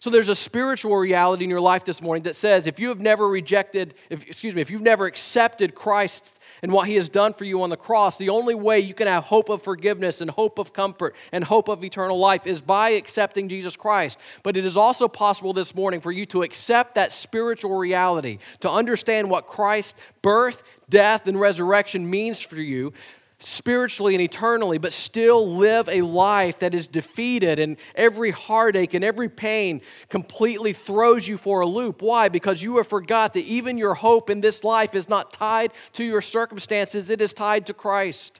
So 0.00 0.08
there's 0.08 0.30
a 0.30 0.34
spiritual 0.34 0.96
reality 0.96 1.44
in 1.44 1.50
your 1.50 1.60
life 1.60 1.84
this 1.84 2.00
morning 2.00 2.22
that 2.22 2.34
says 2.34 2.66
if 2.66 2.80
you 2.80 2.88
have 2.88 3.00
never 3.00 3.28
rejected, 3.28 3.92
if, 4.08 4.26
excuse 4.26 4.54
me, 4.54 4.62
if 4.62 4.70
you've 4.70 4.80
never 4.80 5.04
accepted 5.04 5.74
Christ 5.74 6.38
and 6.62 6.72
what 6.72 6.88
he 6.88 6.94
has 6.94 7.10
done 7.10 7.34
for 7.34 7.44
you 7.44 7.62
on 7.62 7.68
the 7.68 7.76
cross, 7.76 8.16
the 8.16 8.30
only 8.30 8.54
way 8.54 8.80
you 8.80 8.94
can 8.94 9.06
have 9.06 9.24
hope 9.24 9.50
of 9.50 9.62
forgiveness 9.62 10.22
and 10.22 10.30
hope 10.30 10.58
of 10.58 10.72
comfort 10.72 11.14
and 11.32 11.44
hope 11.44 11.68
of 11.68 11.84
eternal 11.84 12.18
life 12.18 12.46
is 12.46 12.62
by 12.62 12.90
accepting 12.90 13.46
Jesus 13.50 13.76
Christ. 13.76 14.18
But 14.42 14.56
it 14.56 14.64
is 14.64 14.74
also 14.74 15.06
possible 15.06 15.52
this 15.52 15.74
morning 15.74 16.00
for 16.00 16.12
you 16.12 16.24
to 16.26 16.44
accept 16.44 16.94
that 16.94 17.12
spiritual 17.12 17.76
reality, 17.76 18.38
to 18.60 18.70
understand 18.70 19.28
what 19.28 19.48
Christ's 19.48 20.00
birth, 20.22 20.62
death, 20.88 21.26
and 21.26 21.38
resurrection 21.38 22.08
means 22.08 22.40
for 22.40 22.56
you, 22.56 22.94
spiritually 23.40 24.14
and 24.14 24.22
eternally, 24.22 24.78
but 24.78 24.92
still 24.92 25.56
live 25.56 25.88
a 25.88 26.02
life 26.02 26.58
that 26.60 26.74
is 26.74 26.86
defeated 26.86 27.58
and 27.58 27.76
every 27.94 28.30
heartache 28.30 28.94
and 28.94 29.04
every 29.04 29.28
pain 29.28 29.80
completely 30.08 30.72
throws 30.72 31.26
you 31.26 31.36
for 31.36 31.60
a 31.60 31.66
loop. 31.66 32.02
Why? 32.02 32.28
Because 32.28 32.62
you 32.62 32.76
have 32.76 32.86
forgot 32.86 33.34
that 33.34 33.44
even 33.44 33.78
your 33.78 33.94
hope 33.94 34.30
in 34.30 34.40
this 34.40 34.62
life 34.62 34.94
is 34.94 35.08
not 35.08 35.32
tied 35.32 35.72
to 35.94 36.04
your 36.04 36.20
circumstances, 36.20 37.10
it 37.10 37.20
is 37.20 37.32
tied 37.32 37.66
to 37.66 37.74
Christ. 37.74 38.39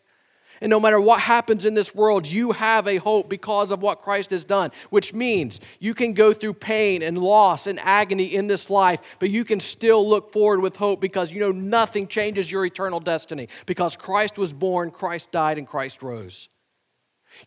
And 0.61 0.69
no 0.69 0.79
matter 0.79 1.01
what 1.01 1.21
happens 1.21 1.65
in 1.65 1.73
this 1.75 1.95
world, 1.95 2.27
you 2.27 2.53
have 2.53 2.87
a 2.87 2.97
hope 2.99 3.31
because 3.31 3.71
of 3.71 3.81
what 3.81 4.03
Christ 4.03 4.31
has 4.31 4.45
done, 4.45 4.71
which 4.91 5.15
means 5.15 5.59
you 5.79 5.95
can 5.95 6.13
go 6.13 6.35
through 6.35 6.55
pain 6.55 7.03
and 7.03 7.17
loss 7.17 7.67
and 7.67 7.81
agony 7.81 8.35
in 8.35 8.47
this 8.47 8.69
life, 8.69 9.01
but 9.19 9.31
you 9.31 9.45
can 9.45 9.59
still 9.59 10.07
look 10.07 10.33
forward 10.33 10.61
with 10.61 10.77
hope 10.77 11.01
because 11.01 11.33
you 11.33 11.41
know 11.41 11.53
nothing 11.53 12.07
changes 12.07 12.51
your 12.51 12.67
eternal 12.67 13.01
destiny. 13.01 13.49
Because 13.65 13.97
Christ 13.97 14.37
was 14.37 14.53
born, 14.53 14.91
Christ 14.91 15.33
died, 15.33 15.57
and 15.57 15.67
Christ 15.67 16.03
rose. 16.03 16.51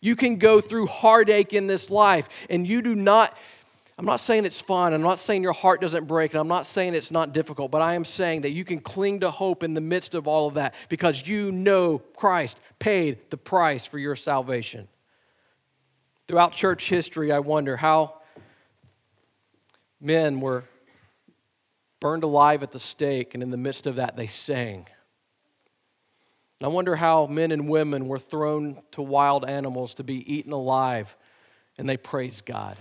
You 0.00 0.16
can 0.16 0.36
go 0.36 0.60
through 0.60 0.86
heartache 0.86 1.52
in 1.52 1.66
this 1.66 1.90
life, 1.90 2.28
and 2.50 2.66
you 2.66 2.82
do 2.82 2.96
not 2.96 3.36
I'm 3.96 4.06
not 4.06 4.18
saying 4.18 4.44
it's 4.44 4.60
fun. 4.60 4.92
I'm 4.92 5.02
not 5.02 5.20
saying 5.20 5.44
your 5.44 5.52
heart 5.52 5.80
doesn't 5.80 6.06
break. 6.06 6.32
And 6.32 6.40
I'm 6.40 6.48
not 6.48 6.66
saying 6.66 6.94
it's 6.94 7.12
not 7.12 7.32
difficult. 7.32 7.70
But 7.70 7.80
I 7.80 7.94
am 7.94 8.04
saying 8.04 8.40
that 8.40 8.50
you 8.50 8.64
can 8.64 8.80
cling 8.80 9.20
to 9.20 9.30
hope 9.30 9.62
in 9.62 9.74
the 9.74 9.80
midst 9.80 10.14
of 10.14 10.26
all 10.26 10.48
of 10.48 10.54
that 10.54 10.74
because 10.88 11.26
you 11.26 11.52
know 11.52 11.98
Christ 11.98 12.58
paid 12.80 13.30
the 13.30 13.36
price 13.36 13.86
for 13.86 13.98
your 13.98 14.16
salvation. 14.16 14.88
Throughout 16.26 16.52
church 16.52 16.88
history, 16.88 17.30
I 17.30 17.38
wonder 17.38 17.76
how 17.76 18.14
men 20.00 20.40
were 20.40 20.64
burned 22.00 22.24
alive 22.24 22.62
at 22.62 22.72
the 22.72 22.78
stake, 22.78 23.34
and 23.34 23.42
in 23.42 23.50
the 23.50 23.56
midst 23.56 23.86
of 23.86 23.96
that, 23.96 24.16
they 24.16 24.26
sang. 24.26 24.86
And 26.60 26.66
I 26.66 26.68
wonder 26.68 26.96
how 26.96 27.26
men 27.26 27.50
and 27.50 27.68
women 27.68 28.08
were 28.08 28.18
thrown 28.18 28.82
to 28.92 29.02
wild 29.02 29.44
animals 29.44 29.94
to 29.94 30.04
be 30.04 30.34
eaten 30.34 30.52
alive, 30.52 31.16
and 31.78 31.88
they 31.88 31.96
praised 31.96 32.44
God. 32.44 32.76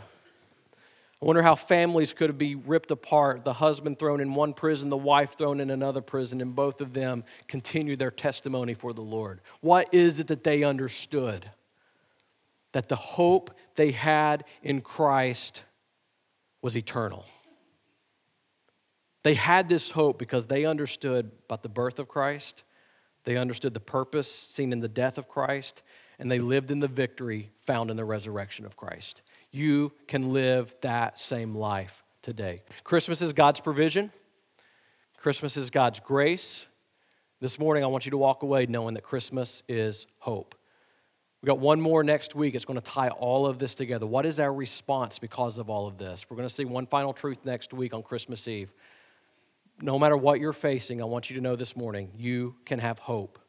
I 1.23 1.25
wonder 1.25 1.41
how 1.41 1.55
families 1.55 2.11
could 2.11 2.37
be 2.37 2.55
ripped 2.55 2.91
apart, 2.91 3.45
the 3.45 3.53
husband 3.53 3.97
thrown 3.97 4.19
in 4.19 4.35
one 4.35 4.53
prison, 4.53 4.89
the 4.89 4.97
wife 4.97 5.37
thrown 5.37 5.61
in 5.61 5.69
another 5.69 6.01
prison, 6.01 6.41
and 6.41 6.53
both 6.53 6.81
of 6.81 6.91
them 6.91 7.23
continue 7.47 7.95
their 7.95 8.11
testimony 8.11 8.73
for 8.73 8.91
the 8.91 9.03
Lord. 9.03 9.39
What 9.61 9.93
is 9.93 10.19
it 10.19 10.27
that 10.27 10.43
they 10.43 10.65
understood? 10.65 11.49
That 12.73 12.89
the 12.89 12.97
hope 12.97 13.57
they 13.75 13.91
had 13.91 14.43
in 14.63 14.81
Christ 14.81 15.63
was 16.61 16.75
eternal. 16.75 17.23
They 19.23 19.35
had 19.35 19.69
this 19.69 19.91
hope 19.91 20.19
because 20.19 20.47
they 20.47 20.65
understood 20.65 21.31
about 21.45 21.63
the 21.63 21.69
birth 21.69 21.99
of 21.99 22.09
Christ, 22.09 22.65
they 23.23 23.37
understood 23.37 23.73
the 23.73 23.79
purpose 23.79 24.29
seen 24.29 24.73
in 24.73 24.81
the 24.81 24.89
death 24.89 25.17
of 25.17 25.29
Christ, 25.29 25.83
and 26.19 26.29
they 26.29 26.39
lived 26.39 26.69
in 26.69 26.81
the 26.81 26.89
victory 26.89 27.49
found 27.61 27.89
in 27.89 27.95
the 27.95 28.03
resurrection 28.03 28.65
of 28.65 28.75
Christ 28.75 29.21
you 29.53 29.93
can 30.07 30.33
live 30.33 30.75
that 30.81 31.17
same 31.17 31.55
life 31.55 32.03
today. 32.21 32.63
Christmas 32.83 33.21
is 33.21 33.31
God's 33.31 33.61
provision, 33.61 34.11
Christmas 35.15 35.55
is 35.55 35.69
God's 35.69 36.01
grace. 36.01 36.65
This 37.39 37.59
morning, 37.59 37.83
I 37.83 37.87
want 37.87 38.05
you 38.05 38.11
to 38.11 38.17
walk 38.17 38.43
away 38.43 38.67
knowing 38.67 38.93
that 38.93 39.03
Christmas 39.03 39.63
is 39.67 40.07
hope. 40.19 40.55
We 41.41 41.47
got 41.47 41.59
one 41.59 41.81
more 41.81 42.01
next 42.01 42.35
week. 42.35 42.55
It's 42.55 42.63
going 42.63 42.79
to 42.79 42.91
tie 42.91 43.09
all 43.09 43.45
of 43.45 43.59
this 43.59 43.75
together. 43.75 44.07
What 44.07 44.25
is 44.25 44.39
our 44.39 44.53
response 44.53 45.19
because 45.19 45.57
of 45.57 45.69
all 45.69 45.85
of 45.85 45.97
this? 45.97 46.25
We're 46.29 46.37
going 46.37 46.47
to 46.47 46.53
see 46.53 46.63
one 46.63 46.87
final 46.87 47.11
truth 47.11 47.39
next 47.43 47.73
week 47.73 47.93
on 47.93 48.01
Christmas 48.01 48.47
Eve. 48.47 48.71
No 49.81 49.99
matter 49.99 50.15
what 50.15 50.39
you're 50.39 50.53
facing, 50.53 51.01
I 51.01 51.05
want 51.05 51.29
you 51.29 51.35
to 51.35 51.41
know 51.41 51.57
this 51.57 51.75
morning 51.75 52.11
you 52.17 52.55
can 52.63 52.79
have 52.79 52.97
hope 52.97 53.39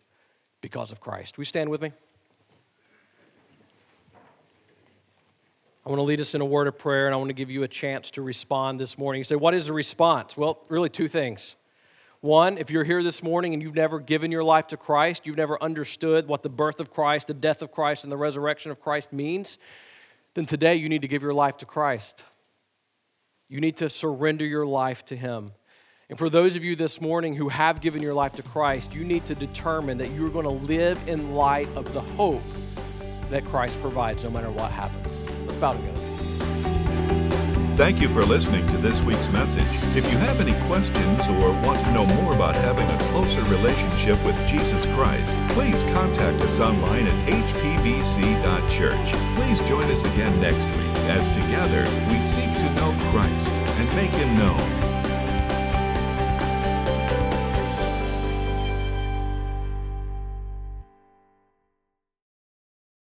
because 0.61 0.91
of 0.91 1.01
Christ. 1.01 1.39
We 1.39 1.45
stand 1.45 1.71
with 1.71 1.81
me? 1.81 1.93
I 5.87 5.91
want 5.91 5.99
to 5.99 6.05
lead 6.05 6.20
us 6.20 6.35
in 6.35 6.41
a 6.41 6.47
word 6.47 6.66
of 6.66 6.78
prayer 6.78 7.07
and 7.07 7.14
I 7.14 7.18
want 7.18 7.28
to 7.28 7.35
give 7.35 7.51
you 7.51 7.62
a 7.62 7.68
chance 7.68 8.11
to 8.12 8.22
respond 8.22 8.80
this 8.80 8.97
morning. 8.97 9.20
You 9.20 9.24
say, 9.24 9.37
What 9.37 9.55
is 9.55 9.66
the 9.66 9.74
response? 9.74 10.37
Well, 10.37 10.64
really, 10.68 10.89
two 10.89 11.09
things. 11.09 11.57
One, 12.22 12.57
if 12.57 12.70
you're 12.70 12.85
here 12.85 13.03
this 13.03 13.22
morning 13.22 13.53
and 13.53 13.62
you've 13.62 13.74
never 13.74 14.01
given 14.01 14.32
your 14.32 14.43
life 14.43 14.68
to 14.68 14.78
Christ, 14.78 15.26
you've 15.26 15.37
never 15.37 15.62
understood 15.62 16.26
what 16.26 16.43
the 16.43 16.49
birth 16.49 16.80
of 16.80 16.91
Christ, 16.91 17.26
the 17.26 17.35
death 17.35 17.61
of 17.61 17.70
Christ, 17.70 18.03
and 18.03 18.11
the 18.11 18.16
resurrection 18.16 18.70
of 18.70 18.80
Christ 18.80 19.12
means, 19.12 19.59
then 20.32 20.47
today 20.47 20.76
you 20.76 20.89
need 20.89 21.03
to 21.03 21.09
give 21.09 21.20
your 21.20 21.35
life 21.35 21.59
to 21.59 21.66
Christ. 21.66 22.24
You 23.51 23.61
need 23.61 23.76
to 23.76 23.91
surrender 23.91 24.47
your 24.47 24.64
life 24.64 25.05
to 25.07 25.16
Him. 25.16 25.53
And 26.09 26.18
for 26.18 26.30
those 26.30 26.57
of 26.57 26.64
you 26.64 26.76
this 26.76 26.99
morning 26.99 27.35
who 27.35 27.51
have 27.51 27.82
given 27.82 28.01
your 28.01 28.14
life 28.14 28.35
to 28.37 28.43
Christ, 28.43 28.95
you 28.95 29.05
need 29.05 29.26
to 29.26 29.35
determine 29.35 29.99
that 29.99 30.11
you're 30.12 30.30
going 30.30 30.47
to 30.47 30.66
live 30.66 30.99
in 31.07 31.35
light 31.35 31.68
of 31.76 31.93
the 31.93 32.01
hope 32.01 32.43
that 33.28 33.45
Christ 33.45 33.78
provides 33.82 34.24
no 34.24 34.30
matter 34.30 34.51
what 34.51 34.70
happens. 34.70 35.26
Together. 35.55 36.05
Thank 37.77 38.01
you 38.01 38.09
for 38.09 38.25
listening 38.25 38.65
to 38.69 38.77
this 38.77 39.03
week's 39.03 39.29
message. 39.31 39.67
If 39.97 40.09
you 40.11 40.17
have 40.19 40.41
any 40.41 40.53
questions 40.69 41.27
or 41.27 41.51
want 41.67 41.85
to 41.85 41.93
know 41.93 42.07
more 42.07 42.33
about 42.33 42.55
having 42.55 42.89
a 42.89 43.11
closer 43.11 43.43
relationship 43.43 44.25
with 44.25 44.37
Jesus 44.47 44.87
Christ, 44.95 45.35
please 45.55 45.83
contact 45.83 46.41
us 46.43 46.61
online 46.61 47.09
at 47.09 47.29
hpbc.church. 47.29 49.13
Please 49.35 49.69
join 49.69 49.91
us 49.91 50.05
again 50.05 50.41
next 50.41 50.67
week 50.67 50.95
as 51.11 51.29
together 51.31 51.83
we 52.09 52.21
seek 52.23 52.57
to 52.59 52.75
know 52.75 52.95
Christ 53.11 53.51
and 53.51 53.89
make 53.97 54.13
him 54.13 54.39
known. 54.39 54.84